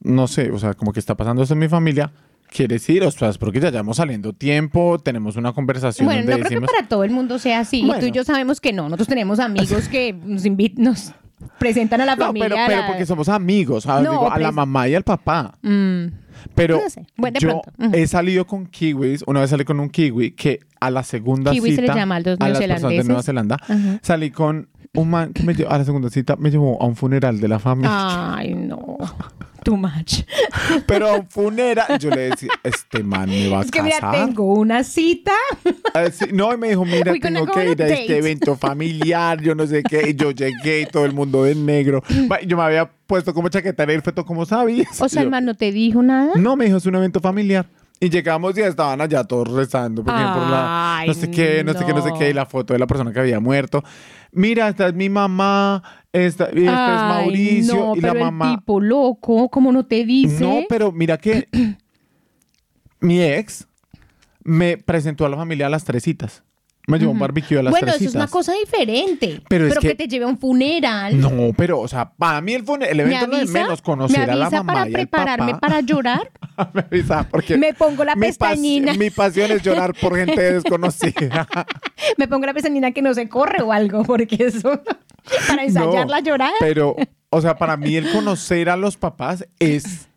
[0.00, 2.12] no sé, o sea, como que está pasando esto en mi familia,
[2.50, 3.02] ¿quieres ir?
[3.04, 6.48] O sea, es porque ya llevamos saliendo tiempo, tenemos una conversación Bueno, donde no creo
[6.50, 6.70] decimos...
[6.70, 7.80] que para todo el mundo sea así.
[7.80, 8.84] Y tú y yo sabemos que no.
[8.84, 11.12] Nosotros tenemos amigos que nos invitan, nos
[11.58, 12.48] presentan a la No, familia.
[12.48, 15.56] pero, pero la- porque somos amigos, No, digo, a la pres- mamá y al papá.
[15.62, 16.06] Mm,
[16.54, 17.04] Pero No sé.
[17.16, 17.62] Bueno, de yo
[17.92, 21.70] he salido con kiwis, una vez salí con un kiwi que a la segunda Kiwi
[21.70, 23.04] se cita, le llama a los las personas de.
[23.04, 23.56] Nueva Zelanda,
[24.02, 26.94] salí con un man que me llevó, a la segunda cita me llevó a un
[26.96, 28.36] funeral de la familia.
[28.36, 28.96] Ay, no.
[29.68, 30.22] Too much.
[30.86, 34.00] Pero a un funeral, yo le decía, este man me va a Es que mira,
[34.00, 34.26] casar.
[34.26, 35.32] tengo una cita.
[35.92, 38.56] Ah, no, y me dijo, mira, gonna tengo go que ir a a este evento
[38.56, 42.02] familiar, yo no sé qué, y yo llegué y todo el mundo de negro.
[42.46, 44.98] Yo me había puesto como chaqueta de feto, ¿cómo sabías?
[45.02, 46.32] O sea, el man no te dijo nada.
[46.36, 47.66] No, me dijo, es un evento familiar.
[48.00, 51.84] Y llegamos y estaban allá todos rezando, por la, Ay, no sé qué, no sé
[51.84, 52.36] qué, no sé qué, y no.
[52.36, 53.82] la foto de la persona que había muerto.
[54.30, 55.82] Mira, esta es mi mamá,
[56.26, 58.50] esta, este es Mauricio, no, y la pero mamá.
[58.50, 60.42] el tipo loco, ¿cómo no te dice?
[60.44, 61.48] No, pero mira que
[63.00, 63.66] mi ex
[64.44, 66.42] me presentó a la familia a las tres citas.
[66.86, 68.22] Me llevó a un barbecue a las bueno, tres eso es citas.
[68.22, 69.42] una cosa diferente.
[69.50, 69.88] Pero es que...
[69.88, 71.20] que- te lleve a un funeral.
[71.20, 74.26] No, pero, o sea, para mí el, fune- el evento no es avisa, menos conocer
[74.26, 75.60] me a la avisa mamá para y prepararme papá.
[75.68, 76.30] para llorar.
[76.72, 78.94] me avisa porque Me pongo la mi pas- pestañina.
[78.94, 81.46] mi pasión es llorar por gente desconocida.
[82.16, 84.80] me pongo la pestañina que no se corre o algo, porque eso,
[85.48, 86.52] para ensayar No, la llorada.
[86.60, 86.96] Pero,
[87.30, 90.08] o sea, para mí el conocer a los papás es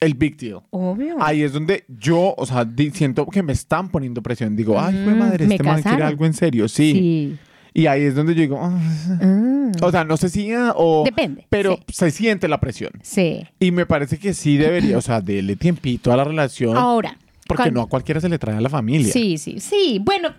[0.00, 0.60] el big deal.
[0.70, 1.16] Obvio.
[1.20, 4.56] Ahí es donde yo, o sea, siento que me están poniendo presión.
[4.56, 6.68] Digo, ay, Mm, madre, este man quiere algo en serio.
[6.68, 6.92] Sí.
[6.92, 7.36] sí.
[7.72, 8.80] Y ahí es donde yo digo, ah,
[9.22, 11.82] Mm, o sea, no sé si ah, o Depende, pero sí.
[11.92, 12.90] se siente la presión.
[13.02, 13.46] sí.
[13.60, 16.76] Y me parece que sí debería, o sea, dele tiempito a la relación.
[16.76, 17.16] Ahora.
[17.46, 19.12] porque no a cualquiera se le trae a la familia.
[19.12, 20.00] Sí, sí, sí.
[20.02, 20.30] Bueno,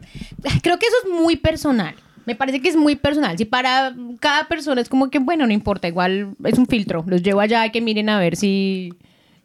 [0.62, 1.94] creo que eso es muy personal.
[2.26, 3.38] Me parece que es muy personal.
[3.38, 7.04] Si para cada persona es como que, bueno, no importa, igual es un filtro.
[7.08, 8.94] Los llevo allá que miren a ver si,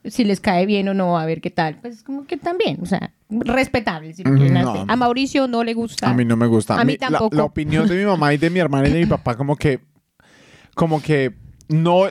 [0.05, 1.79] si les cae bien o no, a ver qué tal.
[1.81, 4.85] Pues como que también, o sea, respetable si No.
[4.89, 6.11] A Mauricio no le gusta.
[6.11, 6.79] A mí no me gusta.
[6.79, 7.35] A mí tampoco.
[7.37, 9.81] La, opinión de mi mamá y de mi hermana y de mi papá como que,
[10.75, 11.33] como que
[11.69, 12.05] no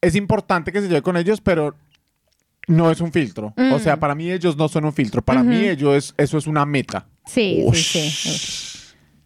[0.00, 1.76] es importante que se lleve con ellos, pero
[2.66, 3.54] no es un filtro.
[3.72, 4.00] O sea, Mm.
[4.00, 5.22] para mí ellos no son un filtro.
[5.22, 7.06] Para mí ellos es, eso es una meta.
[7.26, 7.76] Sí, Ush.
[7.92, 8.69] sí, sí.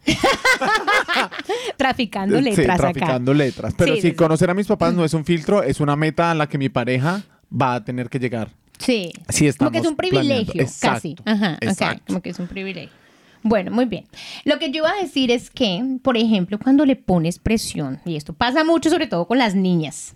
[1.77, 2.93] Traficando Sí, letras acá.
[2.93, 3.75] traficando letras.
[3.77, 4.17] Pero Sí, sí, sí, sí.
[4.17, 6.69] conocer a mis papás no es un filtro, es una meta a la que mi
[6.69, 8.51] pareja va a tener que llegar.
[8.79, 9.13] Sí.
[9.29, 10.61] Sí, como que es un privilegio.
[10.61, 11.17] Exacto, casi.
[11.25, 12.91] Ajá, como que es un privilegio.
[13.43, 14.07] Bueno, muy bien.
[14.45, 18.17] Lo que yo iba a decir es que, por ejemplo, cuando le pones presión, y
[18.17, 20.15] esto pasa mucho sobre todo con las niñas.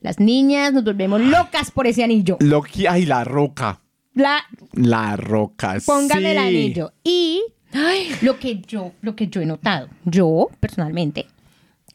[0.00, 2.36] Las niñas nos volvemos locas por ese anillo.
[2.40, 3.80] Lo que, ay, la roca.
[4.14, 5.76] La, La roca.
[5.84, 6.92] póngame el anillo.
[7.02, 7.42] Y
[7.72, 11.26] ay, lo que yo, lo que yo he notado, yo personalmente,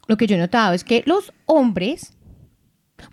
[0.07, 2.13] lo que yo he notado es que los hombres,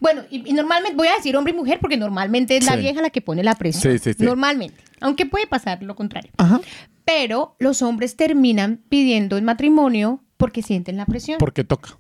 [0.01, 2.81] bueno, y, y normalmente voy a decir hombre y mujer porque normalmente es la Sí.
[2.81, 3.93] vieja la que pone la presión.
[3.93, 4.25] Sí, sí, sí.
[4.25, 6.31] Normalmente, aunque puede pasar lo contrario.
[6.37, 6.61] Ajá.
[7.05, 11.39] Pero los hombres terminan pidiendo el matrimonio porque sienten la presión.
[11.39, 11.99] Porque toca.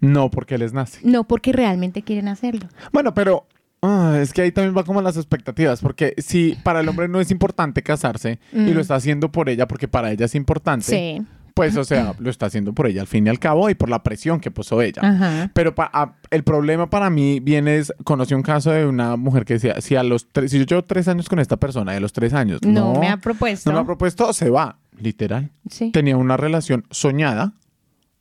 [0.00, 1.00] No porque les nace.
[1.02, 2.68] No porque realmente quieren hacerlo.
[2.92, 3.46] Bueno, pero
[3.86, 7.20] ah, es que ahí también va como las expectativas, porque si para el hombre no
[7.20, 11.22] es importante casarse y lo está haciendo por ella porque para ella es importante, Mm.
[11.22, 11.26] Sí.
[11.54, 13.88] pues o sea, lo está haciendo por ella al fin y al cabo y por
[13.88, 15.00] la presión que puso ella.
[15.02, 15.50] Ajá.
[15.54, 19.44] Pero pa- a- el problema para mí viene es, conocí un caso de una mujer
[19.46, 22.00] que decía, si a los tres, si yo llevo tres años con esta persona, de
[22.00, 23.70] los tres años, No, no, me ha propuesto.
[23.70, 25.50] no me ha propuesto, se va, literal.
[25.70, 25.90] Sí.
[25.92, 27.54] Tenía una relación soñada,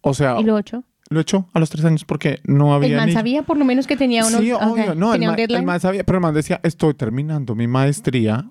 [0.01, 0.83] o sea, ¿Y lo ocho?
[1.09, 3.65] Lo echó a los tres años porque no había El man ni- sabía por lo
[3.65, 4.41] menos que tenía unos...
[4.41, 4.95] Sí, obvio.
[4.95, 5.65] No, el tenía man, el deadline.
[5.65, 8.45] man sabía, pero el man decía, estoy terminando mi maestría,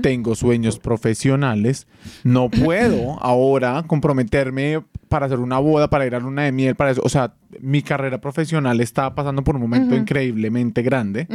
[0.00, 1.86] tengo sueños profesionales,
[2.24, 6.92] no puedo ahora comprometerme para hacer una boda, para ir a luna de miel, para
[6.92, 7.02] eso.
[7.04, 11.26] O sea, mi carrera profesional está pasando por un momento increíblemente grande.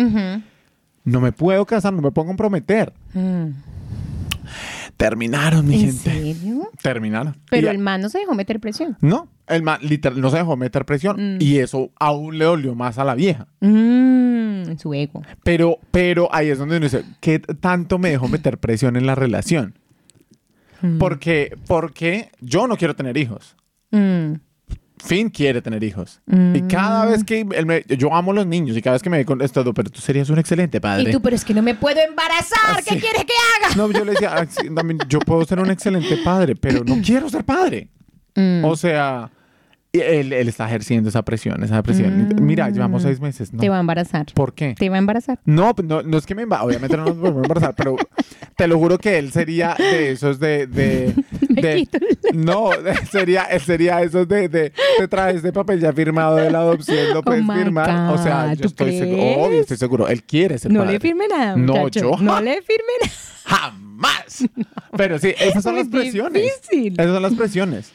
[1.03, 2.93] No me puedo casar, no me puedo comprometer.
[4.97, 6.10] Terminaron, mi ¿En gente.
[6.12, 6.69] serio?
[6.81, 7.36] Terminaron.
[7.49, 8.97] Pero Y- el man no se dejó meter presión.
[9.01, 11.41] No, el man literal no se dejó meter presión Mm.
[11.41, 13.47] y eso aún le dolió más a la vieja.
[13.60, 15.21] Mm, en su ego.
[15.43, 19.15] Pero, pero ahí es donde uno dice, ¿qué tanto me dejó meter presión en la
[19.15, 19.77] relación?
[20.81, 20.97] Mm.
[20.97, 23.55] Porque, porque yo no quiero tener hijos.
[23.91, 24.34] Mm.
[25.03, 26.21] Finn quiere tener hijos.
[26.25, 26.55] Mm.
[26.55, 29.10] Y cada vez que él me- yo amo a los niños y cada vez que
[29.10, 31.10] me ve con esto, pero tú serías un excelente padre.
[31.10, 32.84] Y tú, pero es que no me puedo embarazar.
[32.84, 33.34] ¿Qué quieres que
[33.65, 33.75] haga?
[33.75, 36.97] No, yo le decía, "Ah, sí, también, yo puedo ser un excelente padre, pero no
[37.05, 37.89] quiero ser padre.
[38.36, 38.63] Mm.
[38.65, 39.29] O sea,
[40.01, 42.29] él, él está ejerciendo esa presión, esa presión.
[42.29, 42.41] Mm.
[42.45, 43.53] Mira, llevamos seis meses.
[43.53, 43.60] ¿no?
[43.60, 44.25] Te va a embarazar.
[44.34, 44.75] ¿Por qué?
[44.77, 45.39] Te va a embarazar.
[45.45, 47.95] No, no, no es que me emba- obviamente no nos podemos embarazar, pero
[48.55, 51.13] te lo juro que él sería de esos de, de,
[51.49, 51.88] de-
[52.34, 56.49] no, de- sería, él sería esos de, de, te traes este papel ya firmado de
[56.51, 58.13] la adopción, lo puedes Oh my firmar.
[58.13, 60.93] o sea, yo ¿tú estoy seguro, obvio, estoy seguro, él quiere ser No padre.
[60.93, 61.55] le firme nada.
[61.55, 63.13] No, yo No le firme nada.
[63.45, 64.43] Jamás.
[64.97, 66.41] Pero sí, esas son Muy las presiones.
[66.43, 66.93] difícil.
[66.93, 67.91] Esas son las presiones.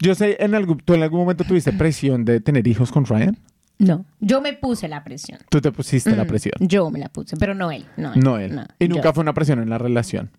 [0.00, 3.36] Yo sé, en algún, ¿tú en algún momento tuviste presión de tener hijos con Ryan?
[3.78, 5.38] No, yo me puse la presión.
[5.48, 6.52] Tú te pusiste la Mm, presión.
[6.60, 7.86] Yo me la puse, pero no él.
[7.96, 8.60] No, No él.
[8.78, 8.94] y yo.
[8.94, 10.30] nunca fue una presión en la relación.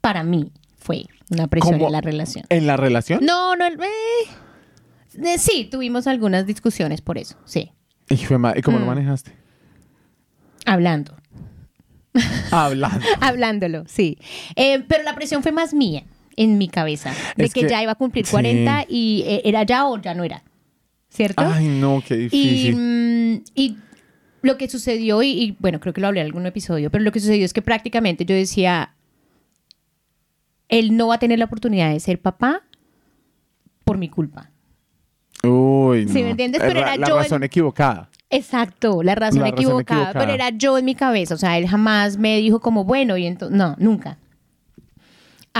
[0.00, 1.86] Para mí fue una presión ¿Cómo?
[1.86, 2.44] en la relación.
[2.48, 3.24] ¿En la relación?
[3.24, 3.66] No, no.
[3.66, 3.76] eh,
[5.24, 7.36] eh, sí, tuvimos algunas discusiones por eso.
[7.44, 7.72] Sí.
[8.08, 8.88] De madre, ¿Y cómo lo Mm.
[8.88, 9.32] manejaste?
[10.64, 11.16] Hablando.
[12.50, 13.04] Hablando.
[13.20, 14.18] Hablándolo, sí.
[14.56, 16.04] Eh, pero la presión fue más mía
[16.38, 17.12] en mi cabeza.
[17.36, 18.30] De Es que, que- ya iba a cumplir sí.
[18.32, 20.42] 40 y eh, era ya o ya no era.
[21.10, 21.42] ¿Cierto?
[21.46, 22.76] Ay, no, qué Y, difícil.
[22.76, 23.76] mm, y
[24.42, 27.12] lo que sucedió, y, y, bueno, creo que lo hablé en algún episodio, pero lo
[27.12, 28.94] que sucedió es que prácticamente yo decía,
[30.68, 32.62] él no va a tener la oportunidad de ser papá
[33.84, 34.50] por mi culpa.
[35.42, 36.12] Uy, no.
[36.12, 36.60] ¿Sí me entiendes?
[36.60, 38.10] Pero Ra- era la yo en- razón equivocada.
[38.30, 40.20] Exacto, la razón, La razón equivocada, equivocada.
[40.26, 43.26] pero era yo en mi cabeza, o sea, él jamás me dijo como, bueno, y
[43.26, 44.18] entonces, no, nunca.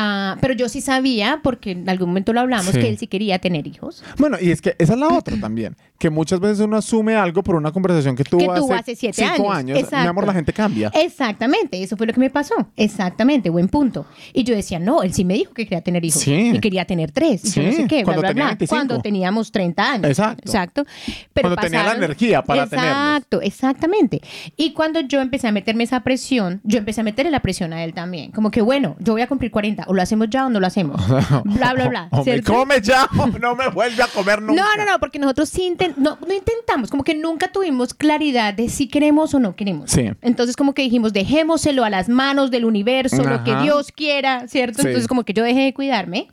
[0.00, 2.78] Ah, pero yo sí sabía, porque en algún momento lo hablamos, Sí.
[2.80, 4.04] que él sí quería tener hijos.
[4.16, 5.74] Bueno, y es que esa es la otra también.
[5.98, 9.16] Que muchas veces uno asume algo por una conversación que tuvo, Que tuvo hace siete
[9.20, 9.76] cinco años.
[9.78, 9.90] años.
[9.90, 10.92] Mi amor, la gente cambia.
[10.94, 12.54] Exactamente, eso fue lo que me pasó.
[12.76, 14.06] Exactamente, buen punto.
[14.32, 16.22] Y yo decía, no, él sí me dijo que quería tener hijos.
[16.22, 16.52] Sí.
[16.54, 17.44] Y quería tener tres.
[17.44, 18.50] Y yo no Sí, sé qué, bla, cuando bla, tenía bla.
[18.50, 18.68] 25.
[18.76, 20.06] Cuando teníamos 30 años.
[20.08, 20.42] Exacto.
[20.46, 20.84] Exacto.
[21.32, 22.92] Pero Cuando tenía la energía para tenerlos.
[22.94, 24.20] Exacto, exactamente.
[24.56, 27.82] Y cuando yo empecé a meterme esa presión, yo empecé a meterle la presión a
[27.82, 28.30] él también.
[28.30, 30.66] Como que, bueno, yo voy a cumplir 40, o lo hacemos ya o no lo
[30.68, 31.00] hacemos.
[31.44, 32.08] bla, bla, bla.
[32.12, 34.62] O come ya o no me vuelve a comer nunca.
[34.62, 38.54] No, no, no, porque nosotros sí inten- no, no intentamos, como que nunca tuvimos claridad
[38.54, 39.90] de si queremos o no queremos.
[39.90, 40.10] Sí.
[40.22, 43.62] Entonces como que dijimos, dejémoselo a las manos del universo, lo que Ajá.
[43.62, 44.82] Dios quiera, ¿cierto?
[44.82, 44.88] Sí.
[44.88, 46.28] Entonces como que yo dejé de cuidarme,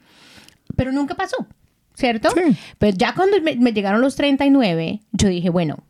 [0.76, 1.48] pero nunca pasó,
[1.94, 2.30] ¿cierto?
[2.32, 2.58] Sí.
[2.78, 5.84] Pero ya cuando me, me llegaron los 39, yo dije, bueno,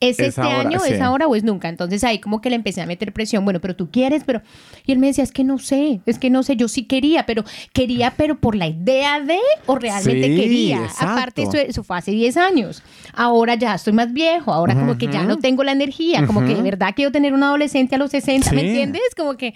[0.00, 0.92] ¿es, Es este ahora, año, sí.
[0.92, 1.68] es ahora o es nunca?
[1.68, 4.42] Entonces ahí como que le empecé a meter presión, bueno, pero tú quieres, pero...
[4.86, 7.26] Y él me decía, es que no sé, es que no sé, yo sí quería,
[7.26, 10.84] pero quería, pero por la idea de, o realmente Sí, quería.
[10.84, 11.06] exacto.
[11.12, 12.82] Aparte, eso, eso fue hace 10 años.
[13.14, 16.54] Ahora ya estoy más viejo, ahora como que ya no tengo la energía, como que
[16.54, 19.02] de verdad quiero tener un adolescente a los 60, ¿me entiendes?
[19.16, 19.54] Como que...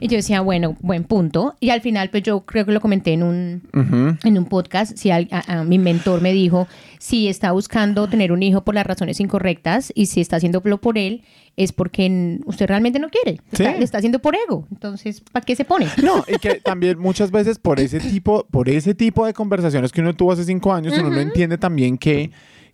[0.00, 1.54] Y yo decía, bueno, buen punto.
[1.60, 3.62] Y al final, pues yo creo que lo comenté en un,
[4.24, 6.66] en un podcast, si al- a- a mi mentor me dijo,
[6.98, 10.96] si está buscando tener un hijo por las razones incorrectas y si está haciéndolo por
[10.98, 11.22] él,
[11.56, 13.40] es porque usted realmente no quiere.
[13.52, 14.66] Está, lo está haciendo por ego.
[14.70, 15.86] Entonces, ¿para qué se pone?
[16.02, 20.00] No, y que también muchas veces por ese tipo, por ese tipo de conversaciones que
[20.00, 22.30] uno tuvo hace cinco años, uno no entiende también que,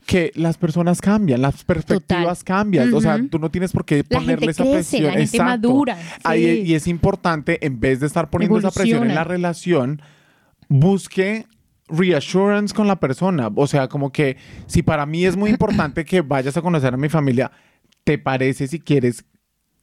[0.07, 2.45] que las personas cambian, las perspectivas Total.
[2.45, 2.95] cambian.
[2.95, 5.05] O sea, tú no tienes por qué La ponerle gente esa crece, presión.
[5.05, 5.45] la gente Exacto.
[5.69, 10.01] madura, Ahí- y es importante, en vez de estar poniendo esa presión en la relación,
[10.69, 11.47] busque
[11.89, 13.51] reassurance con la persona.
[13.55, 16.97] O sea, como que si para mí es muy importante que vayas a conocer a
[16.97, 17.51] mi familia,
[18.05, 19.25] ¿te parece si quieres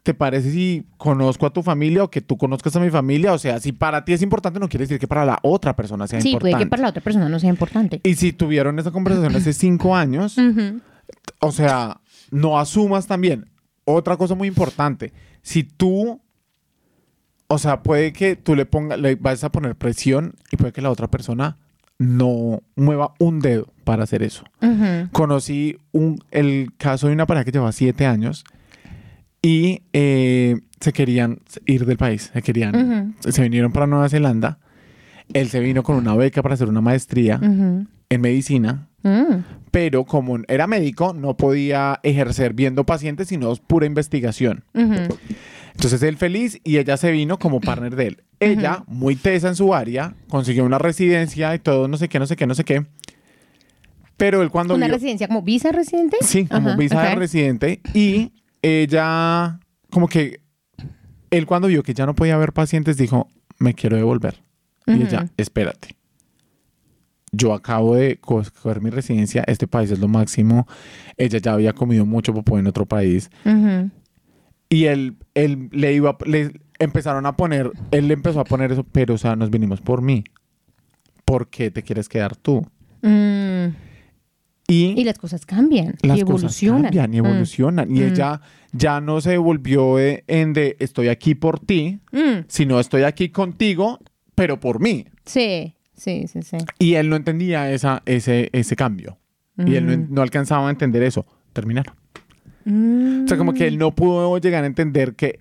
[0.03, 3.31] ¿Te parece si conozco a tu familia o que tú conozcas a mi familia?
[3.31, 6.07] O sea, si para ti es importante, no quiere decir que para la otra persona
[6.07, 6.51] sea Sí, importante.
[6.51, 8.01] puede que para la otra persona no sea importante.
[8.03, 10.35] Y si tuvieron esa conversación hace cinco años,
[11.39, 13.49] o sea, no asumas también.
[13.85, 16.21] Otra cosa muy importante, si tú,
[17.47, 20.81] o sea, puede que tú le pongas, le vas a poner presión y puede que
[20.81, 21.57] la otra persona
[21.97, 24.43] no mueva un dedo para hacer eso.
[25.13, 28.43] Conocí un, el caso de una pareja que llevaba siete años
[29.43, 34.57] y eh, se querían ir del país, se querían, se vinieron para Nueva Zelanda
[35.33, 39.43] Él se vino con una beca para hacer una maestría en medicina, Mm.
[39.69, 44.63] pero como era médico, no podía ejercer viendo pacientes, sino pura investigación.
[44.73, 48.23] Entonces él feliz y ella se vino como partner de él.
[48.39, 52.27] Ella, muy tesa en su área, consiguió una residencia y todo, no sé qué, no
[52.27, 52.85] sé qué, no sé qué.
[54.15, 56.17] Pero él cuando ¿Una vio- residencia como visa residente?
[56.21, 57.81] Sí, como Ajá, visa de residente.
[57.93, 58.31] Y
[58.63, 59.59] ella,
[59.91, 60.41] como que,
[61.29, 63.27] él cuando vio que ya no podía ver pacientes, dijo,
[63.59, 64.41] me quiero devolver.
[64.87, 65.95] Y ella, espérate.
[67.31, 70.67] Yo acabo de co- coger mi residencia, este país es lo máximo.
[71.17, 73.29] Ella ya había comido mucho popó en otro país.
[74.69, 78.83] Y él, él le iba, le empezaron a poner, él le empezó a poner eso,
[78.83, 80.23] pero o sea, nos vinimos por mí.
[81.25, 82.67] ¿Por qué te quieres quedar tú?
[83.01, 83.67] Mm.
[84.67, 86.83] Y, Y las cosas cambian las y cosas evolucionan.
[86.83, 87.25] cambian y Mm.
[87.25, 87.95] evolucionan.
[87.95, 88.03] Y Mm.
[88.03, 92.45] ella ya no se volvió de- en de estoy aquí por ti, Mm.
[92.47, 93.99] sino estoy aquí contigo,
[94.35, 95.05] pero por mí.
[95.25, 96.57] Sí, sí, sí, sí.
[96.79, 99.17] Y él no entendía esa, ese, ese cambio.
[99.57, 100.07] Y él no, Mm.
[100.13, 101.25] no alcanzaba a entender eso.
[101.51, 101.93] Terminaron.
[102.65, 103.25] Mm.
[103.25, 105.39] O sea, como que él no pudo llegar a entender que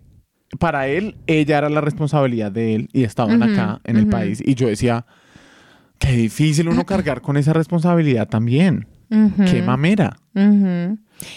[0.58, 4.42] para él, ella era la responsabilidad de él y estaban acá en el país.
[4.44, 5.06] Y yo decía,
[5.98, 8.86] qué difícil uno cargar con esa responsabilidad también.
[9.50, 10.16] Qué mamera.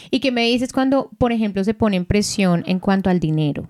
[0.09, 3.67] ¿Y qué me dices cuando, por ejemplo, se pone en presión en cuanto al dinero?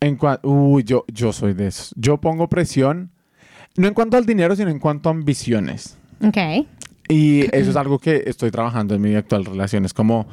[0.00, 1.92] En cua- Uy, yo, yo soy de esos.
[1.96, 3.10] Yo pongo presión,
[3.76, 5.98] no en cuanto al dinero, sino en cuanto a ambiciones.
[6.24, 6.36] Ok.
[7.08, 9.84] Y eso es algo que estoy trabajando en mi actual relación.
[9.84, 10.28] Es como,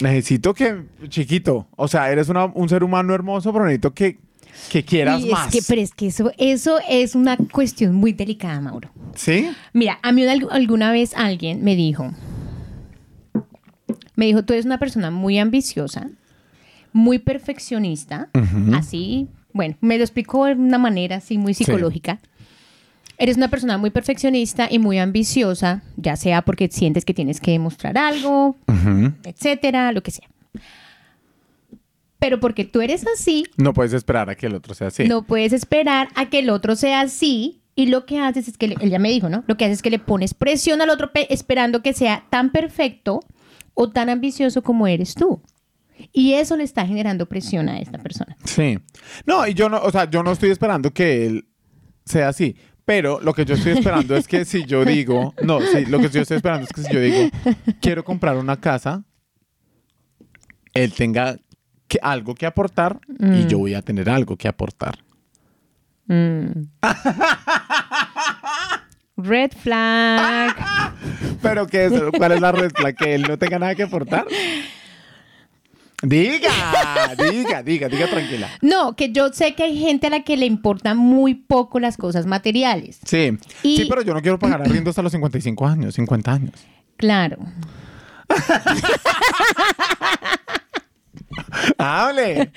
[0.00, 4.18] necesito que, chiquito, o sea, eres una- un ser humano hermoso, pero necesito que,
[4.70, 5.52] que quieras Y es más.
[5.52, 8.90] que, pero es que eso, eso es una cuestión muy delicada, Mauro.
[9.14, 9.48] ¿Sí?
[9.72, 12.12] Mira, a mí al- alguna vez alguien me dijo,
[14.14, 16.08] me dijo, tú eres una persona muy ambiciosa,
[16.92, 18.28] muy perfeccionista,
[18.74, 22.18] así, bueno, me lo explicó de una manera así muy psicológica.
[23.18, 27.52] Eres una persona muy perfeccionista y muy ambiciosa, ya sea porque sientes que tienes que
[27.52, 28.56] demostrar algo,
[29.24, 30.28] etcétera, lo que sea.
[32.18, 35.04] Pero porque tú eres así, No puedes esperar a que el otro sea así.
[35.06, 38.68] no puedes esperar a que el otro sea así y lo que haces es que,
[38.68, 39.44] le- él ya me dijo, ¿no?
[39.46, 42.50] Lo que haces es que le pones presión al otro pe- esperando que sea tan
[42.52, 43.20] perfecto
[43.74, 45.42] o tan ambicioso como eres tú.
[46.12, 48.36] Y eso le está generando presión a esta persona.
[48.44, 48.78] Sí.
[49.26, 51.48] No, y yo no, o sea, yo no estoy esperando que él
[52.06, 52.56] sea así.
[52.86, 56.08] Pero lo que yo estoy esperando es que si yo digo, no, sí, lo que
[56.08, 57.28] yo estoy esperando es que si yo digo,
[57.80, 59.04] quiero comprar una casa,
[60.74, 61.36] él tenga
[61.88, 64.98] que, algo que aportar y yo voy a tener algo que aportar.
[66.06, 66.62] Mm.
[69.16, 70.56] Red flag.
[71.42, 71.92] Pero ¿qué es?
[72.16, 72.92] ¿Cuál es la respuesta?
[72.92, 74.26] ¿Que él no tenga nada que aportar?
[76.02, 76.50] Diga,
[77.16, 78.50] diga, diga, diga tranquila.
[78.60, 81.96] No, que yo sé que hay gente a la que le importan muy poco las
[81.96, 83.00] cosas materiales.
[83.04, 86.52] Sí, Y- sí, pero yo no quiero pagar arriendo hasta los 55 años, 50 años.
[86.98, 87.38] Claro.
[91.78, 92.50] ¡Hable!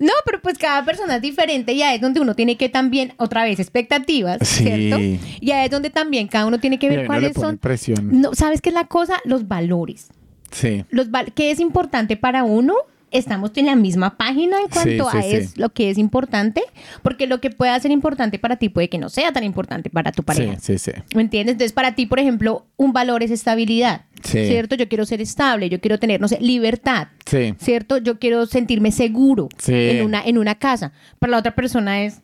[0.00, 3.14] No, pero pues cada persona es diferente y ahí es donde uno tiene que también,
[3.16, 4.64] otra vez, expectativas, Sí.
[4.64, 5.00] ¿cierto?
[5.40, 7.58] Y ahí es donde también cada uno tiene que ver cuáles son...
[7.58, 8.20] presión.
[8.20, 9.14] No, ¿Sabes qué es la cosa?
[9.24, 10.08] Los valores.
[10.50, 10.84] Sí.
[10.90, 12.74] Los val- ¿Qué es importante para uno?
[13.12, 16.62] Estamos en la misma página en cuanto Sí, a sí, es lo que es importante,
[17.02, 20.12] porque lo que pueda ser importante para ti puede que no sea tan importante para
[20.12, 20.58] tu pareja.
[20.60, 21.02] Sí, sí, sí.
[21.14, 21.52] ¿Me entiendes?
[21.52, 24.06] Entonces, para ti, por ejemplo, un valor es estabilidad.
[24.24, 24.46] Sí.
[24.46, 24.76] ¿Cierto?
[24.76, 27.08] Yo quiero ser estable, yo quiero tener, no sé, libertad.
[27.26, 27.54] Sí.
[27.58, 27.98] ¿Cierto?
[27.98, 30.92] Yo quiero sentirme seguro en, una, en una casa.
[31.18, 32.22] Para la otra persona es,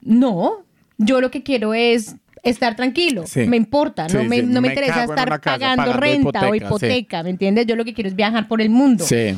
[0.00, 0.64] no,
[0.98, 3.26] yo lo que quiero es estar tranquilo.
[3.26, 3.46] Sí.
[3.46, 4.42] Me importa, no, me, sí.
[4.46, 7.66] no me Me interesa estar casa pagando, pagando renta o hipoteca, ¿me entiendes?
[7.66, 9.04] Yo lo que quiero es viajar por el mundo.
[9.04, 9.36] Sí.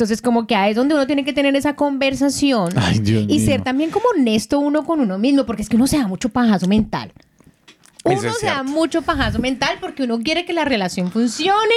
[0.00, 3.36] Entonces, como que ahí es donde uno tiene que tener esa conversación Ay, Dios y
[3.36, 3.46] mío.
[3.46, 6.30] ser también como honesto uno con uno mismo, porque es que uno se da mucho
[6.30, 7.12] pajazo mental.
[8.02, 11.74] Uno es se da mucho pajazo mental porque uno quiere que la relación funcione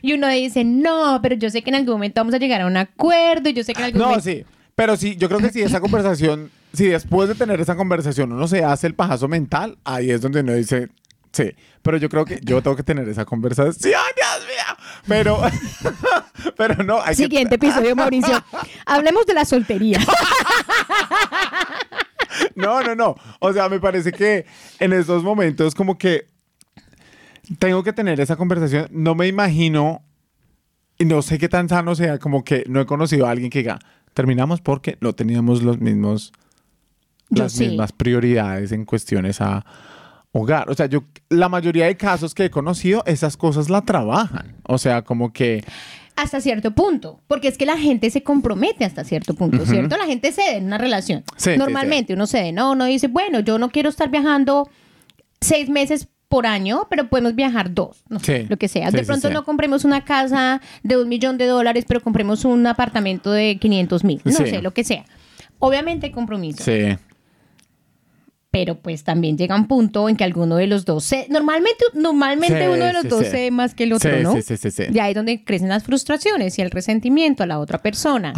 [0.00, 2.66] y uno dice, no, pero yo sé que en algún momento vamos a llegar a
[2.66, 4.24] un acuerdo y yo sé que en algún No, momento...
[4.24, 4.44] sí.
[4.74, 8.48] Pero sí, yo creo que si esa conversación, si después de tener esa conversación uno
[8.48, 10.88] se hace el pajazo mental, ahí es donde uno dice,
[11.36, 11.52] sí.
[11.82, 13.74] Pero yo creo que yo tengo que tener esa conversación.
[13.74, 14.86] ¡Sí, ay, Dios mío!
[15.06, 15.40] Pero,
[16.56, 17.66] pero no, hay Siguiente que...
[17.66, 18.42] episodio, Mauricio.
[18.86, 20.00] Hablemos de la soltería.
[22.54, 23.14] No, no, no.
[23.38, 24.46] O sea, me parece que
[24.78, 26.26] en estos momentos como que
[27.58, 28.88] tengo que tener esa conversación.
[28.90, 30.02] No me imagino,
[30.98, 33.60] y no sé qué tan sano sea, como que no he conocido a alguien que
[33.60, 33.78] diga,
[34.14, 36.32] terminamos porque no teníamos los mismos,
[37.30, 37.68] Yo las sí.
[37.68, 39.64] mismas prioridades en cuestiones a
[40.36, 40.70] hogar.
[40.70, 44.54] O sea, yo, la mayoría de casos que he conocido, esas cosas la trabajan.
[44.64, 45.64] O sea, como que...
[46.16, 49.96] hasta cierto punto, porque es que la gente se compromete hasta cierto punto, ¿cierto?
[49.96, 51.24] La gente cede en una relación.
[51.36, 54.68] Sí, sí, Normalmente uno cede, no, uno dice, bueno, yo no quiero estar viajando
[55.40, 58.46] seis meses por año, pero podemos viajar dos, no sé, Sí.
[58.48, 58.90] lo que sea.
[58.90, 59.34] Sí, de sí, pronto sí.
[59.34, 64.02] no compremos una casa de un millón de dólares, pero compremos un apartamento de 500
[64.02, 64.46] mil, no Sí.
[64.46, 65.04] sé, lo que sea.
[65.60, 66.96] Obviamente compromiso, Sí.
[68.56, 71.26] Pero pues también llega un punto en que alguno de los dos se...
[71.28, 73.30] Normalmente, normalmente Sí, uno de los sí, dos sí.
[73.30, 74.32] cede más que el otro, ¿no?
[74.32, 74.84] sí, sí, sí, sí.
[74.90, 78.32] Y ahí es donde crecen las frustraciones y el resentimiento a la otra persona.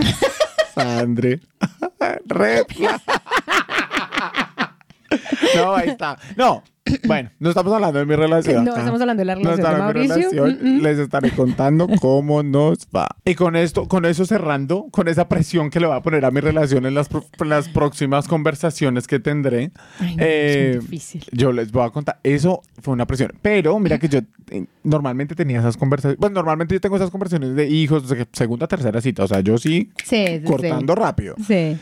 [0.74, 1.40] Sandre.
[5.54, 6.18] No, ahí está.
[6.36, 6.62] No,
[7.06, 8.64] bueno, no estamos hablando de mi relación.
[8.64, 10.14] No, estamos hablando de la No relación de Mauricio.
[10.16, 10.58] relación.
[10.62, 10.82] Mm, mm.
[10.82, 13.08] Les estaré contando cómo nos va.
[13.24, 16.30] Y con esto, con eso cerrando, con esa presión que le va a poner a
[16.30, 20.82] mi relación en las, en las próximas conversaciones que tendré, Ay, no, eh, es muy
[20.86, 21.24] difícil.
[21.32, 22.18] yo les voy a contar.
[22.22, 23.32] Eso fue una presión.
[23.42, 26.18] Pero mira que yo eh, normalmente tenía esas conversaciones.
[26.18, 29.24] Bueno, normalmente yo tengo esas conversaciones de hijos, segunda, tercera cita.
[29.24, 31.34] O sea, yo sí Sí, sí, cortando rápido.
[31.46, 31.76] Sí.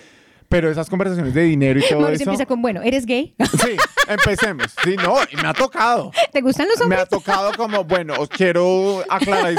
[0.52, 2.30] Pero esas conversaciones de dinero y todo Mauricio eso.
[2.30, 3.34] empieza con, bueno, ¿eres gay?
[3.62, 4.66] Sí, empecemos.
[4.84, 6.12] Sí, no, y me ha tocado.
[6.32, 7.00] ¿Te gustan los Me hombres?
[7.02, 9.54] ha tocado como, bueno, os quiero aclarar,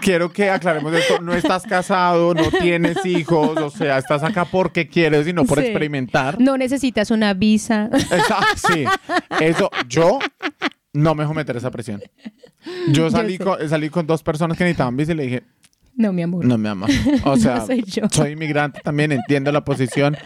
[0.00, 1.20] quiero que aclaremos esto.
[1.20, 5.58] No estás casado, no tienes hijos, o sea, estás acá porque quieres y no por
[5.60, 5.66] Sí.
[5.66, 6.40] experimentar.
[6.40, 7.88] No necesitas una visa.
[7.92, 8.84] Esa- sí,
[9.40, 10.18] eso, yo
[10.92, 12.02] no me dejo meter esa presión.
[12.88, 13.44] Yo salí, sé.
[13.44, 15.42] con, salí con dos personas que necesitaban visa y le dije,
[15.98, 16.44] No, mi amor.
[16.44, 16.90] no me amas.
[17.24, 18.02] O sea, soy yo.
[18.12, 20.16] soy inmigrante también, entiendo la posición.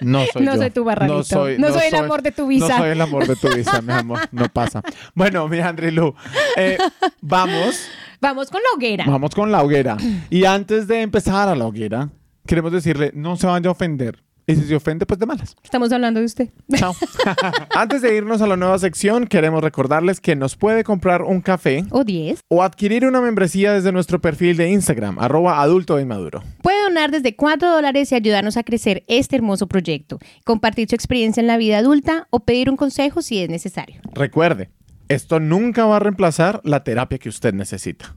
[0.00, 0.60] No soy No yo.
[0.60, 1.18] soy tu barranito.
[1.58, 2.68] No soy el amor de tu visa.
[2.68, 4.18] No soy el amor de tu visa, mi amor.
[4.32, 4.82] No pasa.
[5.14, 6.14] Bueno, mi Andri Lu,
[6.56, 6.76] eh,
[7.20, 7.86] vamos,
[8.20, 9.04] Vamos con la hoguera.
[9.06, 9.96] vamos con la hoguera.
[10.28, 12.10] Y antes de empezar a la hoguera,
[12.46, 14.22] queremos decirle, no se vaya a ofender.
[14.46, 15.56] Y si se ofende, pues de malas.
[15.62, 16.48] Estamos hablando de usted.
[16.74, 16.94] Chao.
[17.74, 21.84] Antes de irnos a la nueva sección, queremos recordarles que nos puede comprar un café
[21.90, 22.40] O 10.
[22.48, 26.42] o adquirir una membresía desde nuestro perfil de Instagram, arroba adulto inmaduro.
[26.62, 30.18] Puede donar desde 4 dólares y ayudarnos a crecer este hermoso proyecto.
[30.44, 34.00] Compartir su experiencia en la vida adulta o pedir un consejo si es necesario.
[34.14, 34.70] Recuerde,
[35.08, 38.14] esto nunca va a reemplazar la terapia que usted necesita.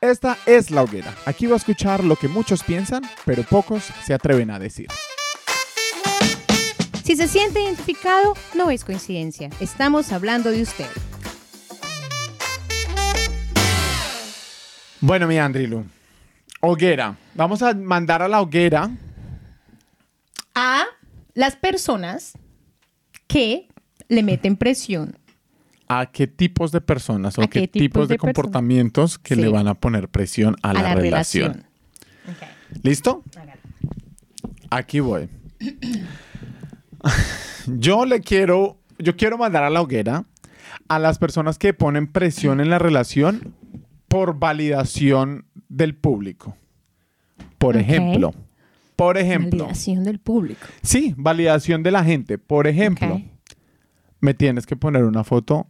[0.00, 1.14] Esta es la hoguera.
[1.24, 4.88] Aquí va a escuchar lo que muchos piensan, pero pocos se atreven a decir.
[7.02, 9.48] Si se siente identificado, no es coincidencia.
[9.60, 10.88] Estamos hablando de usted.
[15.00, 15.86] Bueno, mi Andrilu,
[16.60, 17.16] hoguera.
[17.34, 18.90] Vamos a mandar a la hoguera.
[20.54, 20.84] A
[21.32, 22.32] las personas
[23.28, 23.68] que
[24.08, 25.16] le meten presión.
[25.88, 29.40] ¿A qué tipos de personas o ¿A qué, qué tipos, de, comportamientos que Sí.
[29.40, 31.64] le van a poner presión a, la, relación?
[32.82, 33.22] ¿Listo?
[34.70, 35.28] Aquí voy.
[37.66, 40.24] Yo le quiero, yo quiero mandar a la hoguera
[40.88, 43.54] a las personas que ponen presión en la relación
[44.08, 46.56] por validación del público.
[47.58, 48.32] Por ejemplo,
[48.94, 50.66] por ejemplo, Validación del público.
[50.82, 52.38] sí, validación de la gente.
[52.38, 53.20] Por ejemplo,
[54.20, 55.66] me tienes que poner una foto.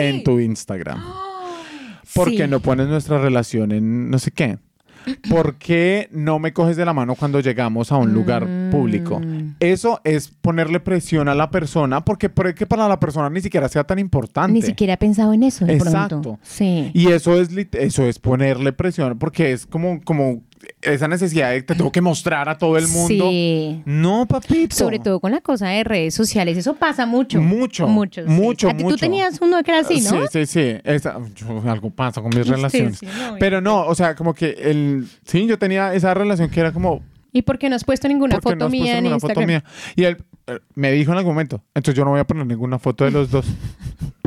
[0.00, 1.02] En tu Instagram.
[2.14, 2.36] ¿Por Sí.
[2.36, 4.58] qué no pones nuestra relación en no sé qué?
[5.30, 9.20] ¿Por qué no me coges de la mano cuando llegamos a un lugar público?
[9.20, 9.54] Mm.
[9.60, 13.68] Eso es ponerle presión a la persona porque puede que para la persona ni siquiera
[13.68, 14.52] sea tan importante.
[14.52, 16.20] Ni siquiera he pensado en eso de Exacto.
[16.20, 16.38] pronto.
[16.42, 16.90] Sí.
[16.94, 20.42] Y eso es, lit- eso es ponerle presión porque es como, como
[20.82, 23.28] esa necesidad de te tengo que mostrar a todo el mundo.
[23.30, 23.82] Sí.
[23.84, 24.74] No, papito.
[24.74, 26.56] Sobre todo con la cosa de redes sociales.
[26.58, 27.40] Eso pasa mucho.
[27.40, 28.22] Mucho, Mucho.
[28.24, 28.28] sí.
[28.30, 28.96] mucho, A ti mucho.
[28.96, 30.10] Tú tenías uno que era así, ¿no?
[30.26, 30.76] Sí, sí, sí.
[30.84, 33.02] Esa- yo- algo pasa con mis Sí, relaciones.
[33.02, 35.06] no, Pero no, o sea, como que el...
[35.24, 37.02] Sí, yo tenía esa relación que era como...
[37.32, 39.34] ¿Y por qué no has puesto ninguna ¿por qué foto no mía en Instagram?
[39.36, 39.64] foto mía?
[39.96, 40.16] Y él
[40.46, 43.10] eh, me dijo en algún momento, entonces yo no voy a poner ninguna foto de
[43.10, 43.44] los dos.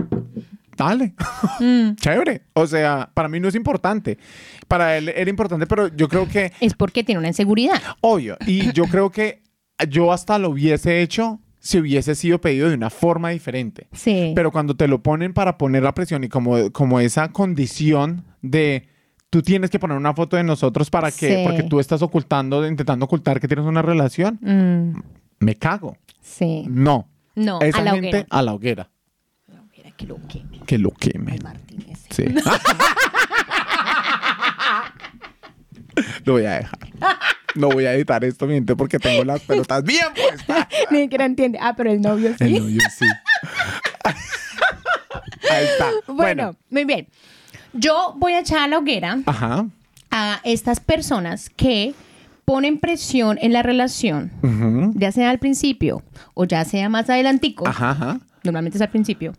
[0.86, 1.14] Dale.
[1.60, 1.96] Mm.
[2.02, 2.42] Chévere.
[2.54, 4.18] O sea, para mí no es importante.
[4.68, 7.82] Para él era importante, pero yo creo que, Es porque tiene una inseguridad.
[8.02, 9.42] obvio, y yo creo que
[9.90, 13.88] yo hasta lo hubiese hecho si hubiese sido pedido de una forma diferente.
[13.94, 14.32] Sí.
[14.36, 18.88] Pero cuando te lo ponen para poner la presión y como, como esa condición de
[19.30, 21.44] tú tienes que poner una foto de nosotros para que, Sí.
[21.46, 25.02] porque tú estás ocultando, intentando ocultar que tienes una relación, Mm,
[25.46, 25.98] me cago.
[26.22, 26.66] sí.
[26.68, 27.08] No.
[27.34, 28.28] No, Esa a la gente hoguera.
[28.30, 28.90] a la hoguera.
[30.02, 30.60] Que lo queme.
[30.66, 31.38] Que lo queme.
[31.44, 32.00] Martínez.
[32.10, 32.26] Sí.
[36.26, 36.80] lo voy a dejar.
[37.56, 40.68] No voy a editar esto mientras porque tengo las pelotas bien puestas.
[40.90, 41.60] Ni siquiera entiende.
[41.62, 42.44] Ah, pero el novio sí.
[42.46, 43.06] El novio sí.
[45.52, 45.90] Ahí está.
[46.08, 46.56] Bueno, Bueno.
[46.70, 47.08] muy bien.
[47.74, 49.66] Yo voy a echar a la hoguera Ajá.
[50.12, 51.94] a estas personas que
[52.46, 54.32] ponen presión en la relación,
[54.96, 58.20] ya sea al principio o ya sea más adelantico, Ajá, ajá.
[58.44, 59.34] normalmente es al principio,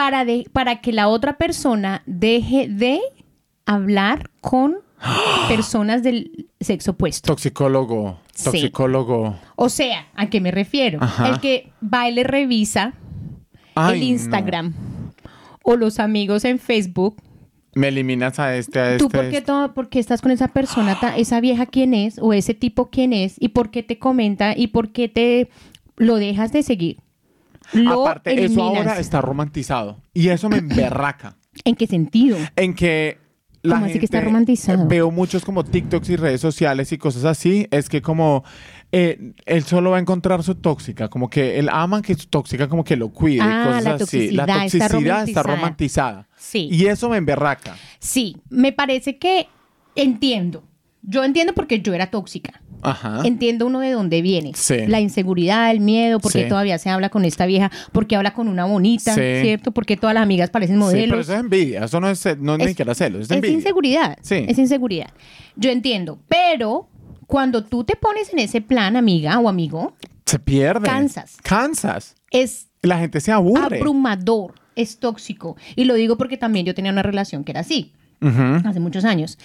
[0.00, 3.00] para, de, para que la otra persona deje de
[3.66, 4.76] hablar con
[5.48, 7.26] personas del sexo opuesto.
[7.26, 8.18] Toxicólogo.
[8.34, 8.44] Sí.
[8.44, 9.36] Toxicólogo.
[9.56, 10.98] O sea, ¿a qué me refiero?
[11.02, 11.28] Ajá.
[11.28, 12.94] El que va y le revisa
[13.74, 14.06] Ay, el no.
[14.06, 14.74] Instagram
[15.62, 17.16] o los amigos en Facebook.
[17.74, 18.98] Me eliminas a este, a este.
[19.04, 19.46] ¿Tú por a qué, este.
[19.46, 22.88] todo- por qué estás con esa persona, ta- esa vieja quién es o ese tipo
[22.90, 25.50] quién es y por qué te comenta y por qué te
[25.96, 26.96] lo dejas de seguir?
[27.72, 30.00] Lo Aparte, eso ahora está romantizado.
[30.12, 31.36] Y eso me emberraca.
[31.64, 32.36] ¿En qué sentido?
[32.56, 33.18] en que
[33.62, 34.86] la ¿Cómo así que está gente- romantizado?
[34.86, 37.66] Veo muchos como TikToks y redes sociales y cosas así.
[37.70, 38.42] Es que como
[38.92, 42.68] eh, él solo va a encontrar su tóxica, como que él ama que su tóxica
[42.68, 44.30] como que lo cuide, y Ah, cosas la así.
[44.30, 46.28] La toxicidad está romantizada.
[46.36, 46.68] Sí.
[46.72, 47.76] Y eso me emberraca.
[47.98, 49.48] Sí, me parece que
[49.94, 50.64] entiendo.
[51.02, 52.62] Yo entiendo porque yo era tóxica.
[52.82, 53.22] Ajá.
[53.24, 54.52] Entiendo uno de dónde viene.
[54.54, 54.86] Sí.
[54.86, 56.48] La inseguridad, el miedo, porque Sí.
[56.48, 59.20] todavía se habla con esta vieja, porque habla con una bonita, Sí.
[59.42, 59.72] ¿cierto?
[59.72, 61.08] Porque todas las amigas parecen modelos.
[61.10, 61.84] pero eso es envidia.
[61.84, 63.54] Eso no es, no es ni Es- siquiera celos, es, es envidia.
[63.56, 64.18] inseguridad.
[64.22, 65.10] Es inseguridad.
[65.56, 66.88] Yo entiendo, pero
[67.26, 69.94] cuando tú te pones en ese plan, amiga o amigo,
[70.26, 70.86] Se pierde.
[70.86, 71.36] Cansas.
[71.42, 72.14] Cansas.
[72.30, 73.76] es La gente se aburre.
[73.78, 75.56] abrumador, es tóxico.
[75.76, 78.66] Y lo digo porque también yo tenía una relación que era así, Ujú.
[78.68, 79.38] hace muchos años.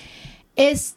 [0.55, 0.95] Es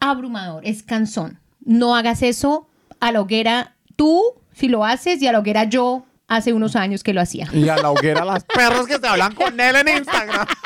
[0.00, 1.38] abrumador, es cansón.
[1.64, 2.68] No hagas eso
[3.00, 7.02] a la hoguera tú, si lo haces, y a la hoguera yo hace unos años
[7.02, 7.48] que lo hacía.
[7.52, 10.46] Y a la hoguera las perros que se hablan con él en Instagram.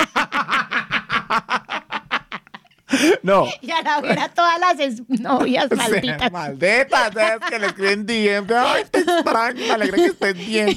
[3.23, 3.47] No.
[3.61, 6.31] Y a la hoguera todas las novias malditas.
[6.31, 8.47] Malditas, es que le escriben DM.
[8.57, 10.77] Ay, te extraño, me alegra que estés bien.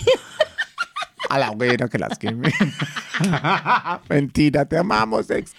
[1.29, 2.51] A la hoguera que las queme.
[4.09, 5.53] Mentira, te amamos, ex.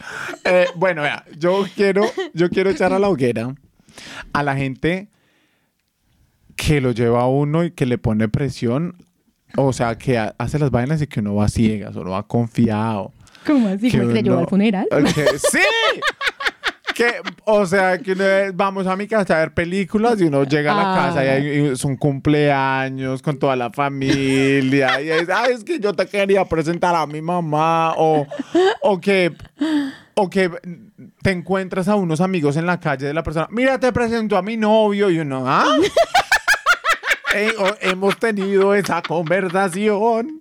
[0.45, 2.05] Eh, bueno, vea, yo quiero,
[2.35, 3.55] yo quiero echar a la hoguera
[4.33, 5.09] a la gente
[6.57, 8.97] que lo lleva a uno y que le pone presión.
[9.57, 13.13] O sea, que ha- hace las vainas y que uno va ciegas, uno va confiado.
[13.47, 13.91] ¿Cómo así?
[13.91, 14.87] que ¿Cómo que llevó al funeral?
[15.51, 15.59] ¡Sí!
[17.01, 17.15] Que,
[17.47, 20.73] o sea, que uno es, vamos a mi casa a ver películas y uno llega
[20.73, 21.07] a la Ah.
[21.07, 25.65] casa y, hay, y es un cumpleaños con toda la familia y es, ay, es
[25.65, 28.27] que yo te quería presentar a mi mamá o,
[28.83, 29.33] o que
[30.13, 30.51] o que
[31.23, 34.43] te encuentras a unos amigos en la calle de la persona, mira, te presento a
[34.43, 35.65] mi novio y uno, ¿ah?
[37.59, 40.40] O- hemos tenido esa conversación.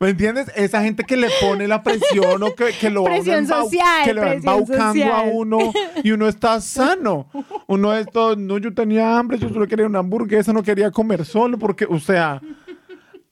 [0.00, 0.50] ¿Me entiendes?
[0.56, 4.04] Esa gente que le pone la presión o que, que lo va Presión embau- social,
[4.04, 5.30] que lo va embaucando a social.
[5.34, 5.58] uno
[6.02, 7.28] y uno está sano.
[7.66, 11.24] Uno es todo, no, yo tenía hambre, yo solo quería una hamburguesa, no quería comer
[11.24, 12.40] solo, porque, o sea,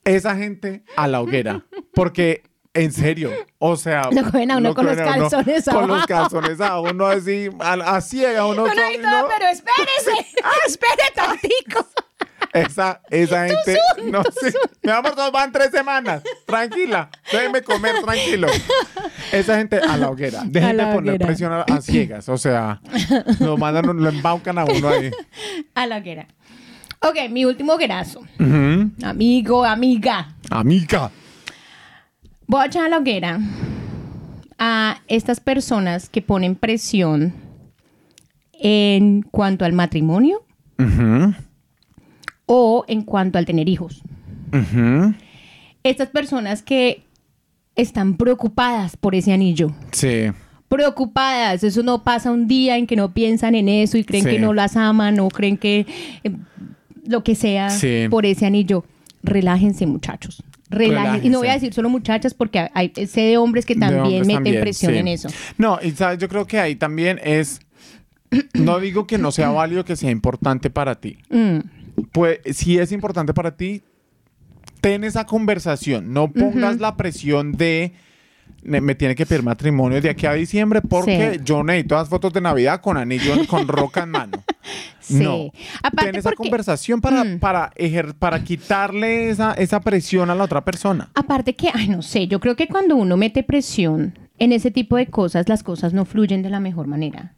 [0.05, 1.65] esa gente a la hoguera.
[1.95, 2.43] Porque,
[2.75, 4.11] en serio, o sea.
[4.13, 6.07] Lo cogen a uno lo con los a calzones Con los abajo.
[6.07, 8.67] calzones a uno así, a, a ciega, uno.
[8.67, 10.27] No, no, no- pero espérese,
[10.67, 11.87] espere tantico.
[12.53, 13.79] Esa, esa gente.
[14.11, 14.53] no sé.
[14.83, 16.23] Mi amor, todos van tres semanas.
[16.47, 17.11] Tranquila.
[17.31, 18.49] Déjeme comer tranquilo.
[19.33, 20.43] Esa gente a la hoguera.
[20.47, 21.27] Dejen de poner hoguera.
[21.27, 22.29] presión a, a ciegas.
[22.29, 22.81] O sea,
[23.41, 25.11] lo mandan, lo embaucan a uno ahí.
[25.75, 26.27] A la hoguera.
[27.01, 28.23] Ok, mi último hoguerazo.
[29.03, 30.35] Amigo, amiga.
[30.51, 31.11] Amiga.
[32.47, 33.39] Voy a echar a la hoguera
[34.59, 37.35] a estas personas que ponen presión
[38.59, 40.43] en cuanto al matrimonio
[40.79, 41.35] Ujú.
[42.47, 44.03] O en cuanto al tener hijos.
[45.83, 47.03] Estas personas que
[47.75, 49.73] están preocupadas por ese anillo.
[49.93, 50.27] Sí.
[50.69, 54.31] Preocupadas, eso no pasa un día en que no piensan en eso y creen Sí.
[54.31, 55.87] que no las aman o creen que
[56.25, 56.33] eh,
[57.07, 58.07] lo que sea Sí.
[58.11, 58.85] por ese anillo.
[59.23, 60.43] Relájense, muchachos.
[60.71, 61.27] Relájense.
[61.27, 64.27] Y no voy a decir solo muchachas porque hay, sé de hombres que también hombres
[64.27, 64.99] meten también, presión sí.
[64.99, 65.29] en eso.
[65.59, 67.61] No, y sabes, yo creo que ahí también es.
[68.55, 71.19] No digo que no sea válido que sea importante para ti.
[71.31, 71.59] Mm,
[72.13, 73.83] Pues si es importante para ti,
[74.81, 76.13] ten esa conversación.
[76.13, 77.93] No pongas la presión de
[78.63, 81.41] me, tiene que pedir matrimonio de aquí a diciembre porque Sí.
[81.45, 84.43] yo necesito las fotos de Navidad con anillo con roca en mano.
[85.01, 85.23] sí.
[85.23, 85.51] No.
[85.83, 87.39] Aparte Ten esa porque- conversación para, Mm.
[87.39, 91.11] para, ejer- para quitarle esa, esa presión a la otra persona.
[91.15, 94.97] Aparte que, ay, no sé, yo creo que cuando uno mete presión en ese tipo
[94.97, 97.35] de cosas, las cosas no fluyen de la mejor manera.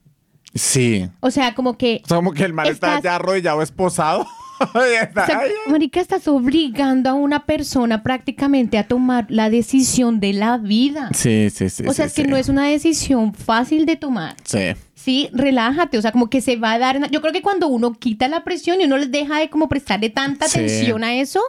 [0.55, 1.09] Sí.
[1.21, 4.27] O sea, como que O sea, como que el mal está ya arrodillado, esposado.
[4.75, 10.59] O sea, marica, estás obligando a una persona prácticamente a tomar la decisión de la
[10.59, 11.11] vida.
[11.15, 11.85] Sí, sí, sí.
[11.87, 12.29] o sea, sí, es que sí.
[12.29, 14.37] no es una decisión fácil de tomar.
[14.45, 14.75] Sí.
[14.95, 17.11] Sí, relájate, o sea, como que se va a dar...
[17.11, 20.11] Yo creo que cuando uno quita la presión y uno les deja de como prestarle
[20.11, 21.41] tanta atención a eso,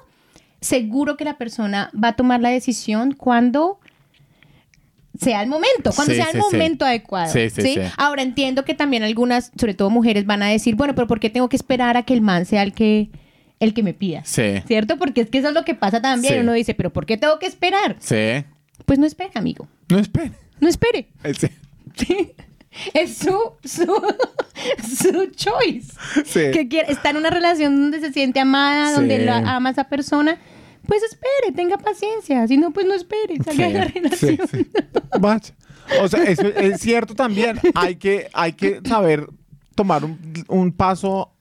[0.62, 3.80] seguro que la persona va a tomar la decisión cuando
[5.20, 6.55] sea el momento, cuando Sí, sea el sí, sí.
[6.55, 7.32] momento adecuado.
[7.32, 7.76] Sí, sí, sí.
[7.97, 11.30] Ahora entiendo que también algunas, sobre todo mujeres, van a decir, bueno, pero ¿por qué
[11.30, 13.09] tengo que esperar a que el man sea el que,
[13.59, 14.22] el que me pida?
[14.26, 14.61] Sí.
[14.65, 14.97] ¿Cierto?
[14.97, 16.34] Porque es que eso es lo que pasa también.
[16.36, 16.39] Sí.
[16.39, 17.97] Uno dice, pero ¿por qué tengo que esperar?
[17.99, 18.45] Sí.
[18.86, 19.67] Pues no espere, amigo.
[19.89, 20.32] No espere.
[20.59, 21.09] No espere.
[21.24, 21.51] Ese-
[22.93, 23.86] Es su, su,
[24.97, 25.91] su choice.
[26.26, 26.51] Sí.
[26.53, 28.95] Que quiere, está en una relación donde se siente amada, Sí.
[28.95, 30.38] donde la ama a esa persona.
[30.89, 32.47] Pues espere, tenga paciencia.
[32.47, 34.37] Si no, pues no espere, salga de la relación.
[34.51, 34.67] sí, sí.
[35.19, 35.55] Vaya.
[36.01, 37.59] O sea, eso es cierto también.
[37.75, 39.27] Hay que, hay que saber
[39.75, 41.31] tomar un, un paso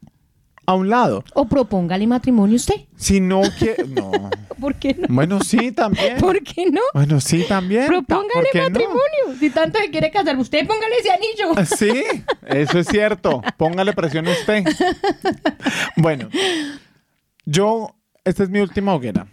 [0.66, 1.24] a un lado.
[1.32, 2.74] O propóngale matrimonio usted.
[2.94, 4.10] Si no que No.
[4.60, 5.06] ¿Por qué no?
[5.08, 6.18] Bueno, sí, también.
[6.18, 6.82] ¿Por qué no?
[6.92, 7.86] Bueno, sí, también.
[7.86, 8.62] ¿Por Propóngale no?
[8.64, 9.38] matrimonio.
[9.40, 11.64] Si tanto se quiere casar, usted póngale ese anillo.
[11.64, 12.04] Sí,
[12.46, 13.40] eso es cierto.
[13.56, 14.64] Póngale presión a usted.
[15.96, 16.28] Bueno,
[17.46, 17.94] yo,
[18.24, 19.26] esta es mi última hoguera.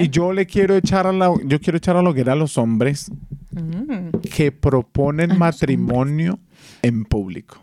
[0.00, 2.58] Y yo le quiero echar a la, yo quiero echar a la hoguera a los
[2.58, 3.10] hombres
[3.52, 4.10] Mm.
[4.32, 6.38] que proponen matrimonio
[6.82, 7.56] en público.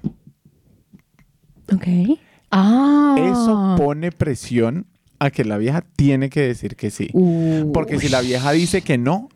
[1.73, 2.17] Ok.
[2.51, 3.15] Ah.
[3.19, 4.85] Eso pone presión
[5.19, 7.09] a que la vieja tiene que decir que sí.
[7.13, 7.71] Uh.
[7.73, 9.29] Porque si la vieja dice que no,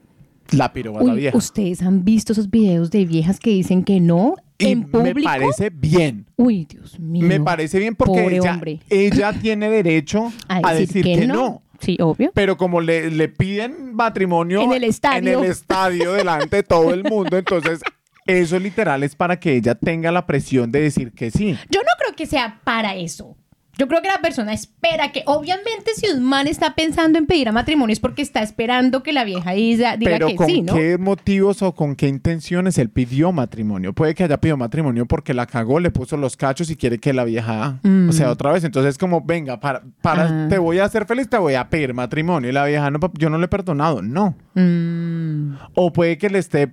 [0.51, 1.37] la piro a la Uy, vieja.
[1.37, 5.15] ¿Ustedes han visto esos videos de viejas que dicen que no Y en público?
[5.19, 6.25] me parece bien.
[6.35, 7.25] Uy, Dios mío.
[7.25, 8.79] Me parece bien porque Pobre ella, hombre.
[8.89, 11.61] ella tiene derecho a, decir, que, no.
[11.81, 12.31] Sí, obvio.
[12.33, 15.39] Pero como le, le piden matrimonio En el estadio.
[15.39, 17.81] en el estadio delante de todo el mundo, entonces
[18.27, 21.57] eso literal es para que ella tenga la presión de decir que sí.
[21.69, 23.35] Yo no creo que sea para eso.
[23.81, 27.49] Yo creo que la persona espera que, obviamente, si un man está pensando en pedir
[27.49, 30.61] a matrimonio es porque está esperando que la vieja diga, diga Pero que con sí,
[30.61, 30.75] ¿no?
[30.75, 33.93] qué motivos o con qué intenciones él pidió matrimonio.
[33.93, 37.11] Puede que haya pedido matrimonio porque la cagó, le puso los cachos y quiere que
[37.11, 38.63] la vieja, o sea, otra vez.
[38.63, 40.45] Entonces como, venga, para, para Mm.
[40.45, 40.47] Ah.
[40.47, 42.51] te voy a hacer feliz, te voy a pedir matrimonio.
[42.51, 44.35] Y la vieja, no, yo no le he perdonado, no.
[44.53, 45.55] Mm.
[45.73, 46.71] O puede que le esté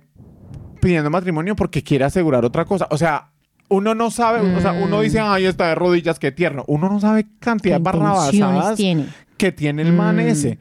[0.79, 2.87] pidiendo matrimonio porque quiere asegurar otra cosa.
[2.91, 3.31] O sea,
[3.69, 6.63] uno no sabe, o sea, uno dice, ay, está de rodillas, qué tierno.
[6.67, 9.05] Uno no sabe cantidad de ¿Qué intenciones barrabasadas tiene?
[9.37, 10.19] que tiene el man Mm.
[10.19, 10.59] ese.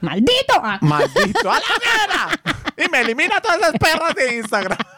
[0.00, 0.54] ¡Maldito!
[0.62, 0.78] Ah.
[0.80, 1.50] ¡Maldito!
[1.50, 1.60] ¡A la
[2.44, 2.56] mierda!
[2.84, 4.78] Y me elimina todas esas perras de Instagram.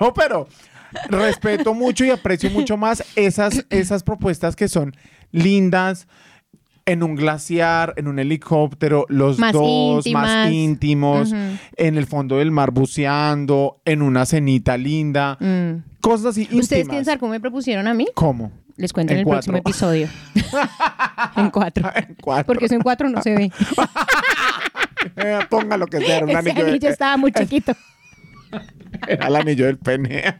[0.00, 0.48] No, pero
[1.10, 4.96] respeto mucho y aprecio mucho más esas, esas propuestas que son
[5.30, 6.06] lindas
[6.88, 11.32] en un glaciar, en un helicóptero, los Más dos más íntimos,
[11.76, 15.82] en el fondo del mar buceando, en una cenita linda, Mm.
[16.00, 16.62] cosas así íntimas.
[16.64, 18.06] ¿Ustedes saber cómo me propusieron a mí?
[18.14, 18.50] ¿Cómo?
[18.76, 19.52] Les cuento en, En el cuatro.
[19.52, 20.08] próximo episodio.
[21.36, 21.90] en cuatro.
[21.94, 22.46] En cuatro.
[22.46, 23.52] Porque eso en cuatro no se ve.
[25.50, 27.72] Ponga lo que sea, un Ese anillo, de- anillo estaba muy chiquito.
[29.06, 30.36] era el anillo del pene.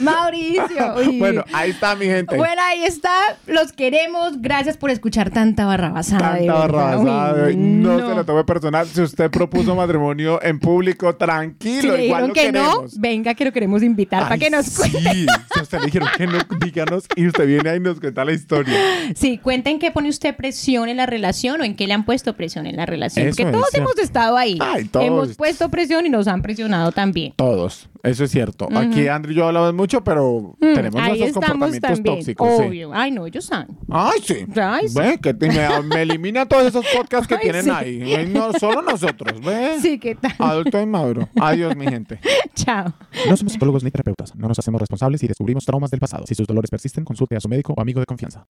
[0.00, 0.94] Mauricio.
[0.96, 1.18] uy.
[1.18, 2.36] Bueno, ahí está mi gente.
[2.36, 3.10] Bueno, ahí está.
[3.46, 4.40] Los queremos.
[4.40, 6.36] Gracias por escuchar tanta barrabasada.
[6.38, 8.86] Tanta barrabasada, Uy, no, se lo tome personal.
[8.86, 12.98] Si usted propuso matrimonio en público, tranquilo, Si le igual dijeron lo que no, queremos.
[12.98, 14.98] venga que lo queremos invitar para que nos cuente.
[14.98, 18.24] Sí, si usted le dijeron que no, díganos y usted viene ahí y nos cuenta
[18.24, 18.74] la historia.
[19.14, 22.34] Sí, cuenten qué pone usted presión en la relación o en qué le han puesto
[22.36, 23.26] presión en la relación.
[23.28, 23.90] Eso Porque es todos cierto.
[23.90, 24.58] hemos estado ahí.
[24.60, 25.06] Ay, todos.
[25.06, 27.32] Hemos puesto presión y nos han presionado también.
[27.36, 28.68] Todos, eso es cierto.
[28.74, 32.16] Aquí Andrew y yo hablamos mucho, pero tenemos Mm, Ahí nuestros comportamientos también.
[32.16, 32.48] tóxicos.
[32.58, 32.62] sí.
[32.64, 32.90] Obvio.
[32.94, 33.76] Ay, no, ellos saben.
[33.90, 34.46] Ay, sí.
[34.60, 34.98] Ay, sí.
[34.98, 37.70] Ve, que te- me, me elimina todos esos podcasts que Ay, tienen sí.
[37.70, 38.14] ahí.
[38.14, 39.78] Ay, No, solo nosotros, ¿ve?
[39.80, 40.34] Sí, ¿qué tal?
[40.38, 41.28] Adulto y maduro.
[41.40, 42.18] Adiós, mi gente.
[42.54, 42.92] Chao.
[43.28, 44.34] No somos psicólogos ni terapeutas.
[44.36, 46.26] No nos hacemos responsables si descubrimos traumas del pasado.
[46.26, 48.46] Si sus dolores persisten, consulte a su médico o amigo de confianza.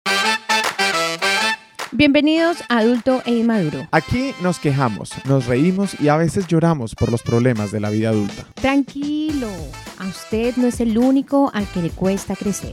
[1.92, 3.86] Bienvenidos a Adulto e Inmaduro.
[3.92, 8.08] Aquí nos quejamos, nos reímos y a veces lloramos por los problemas de la vida
[8.08, 8.44] adulta.
[8.54, 9.48] Tranquilo,
[9.98, 12.72] a usted no es el único al que le cuesta crecer.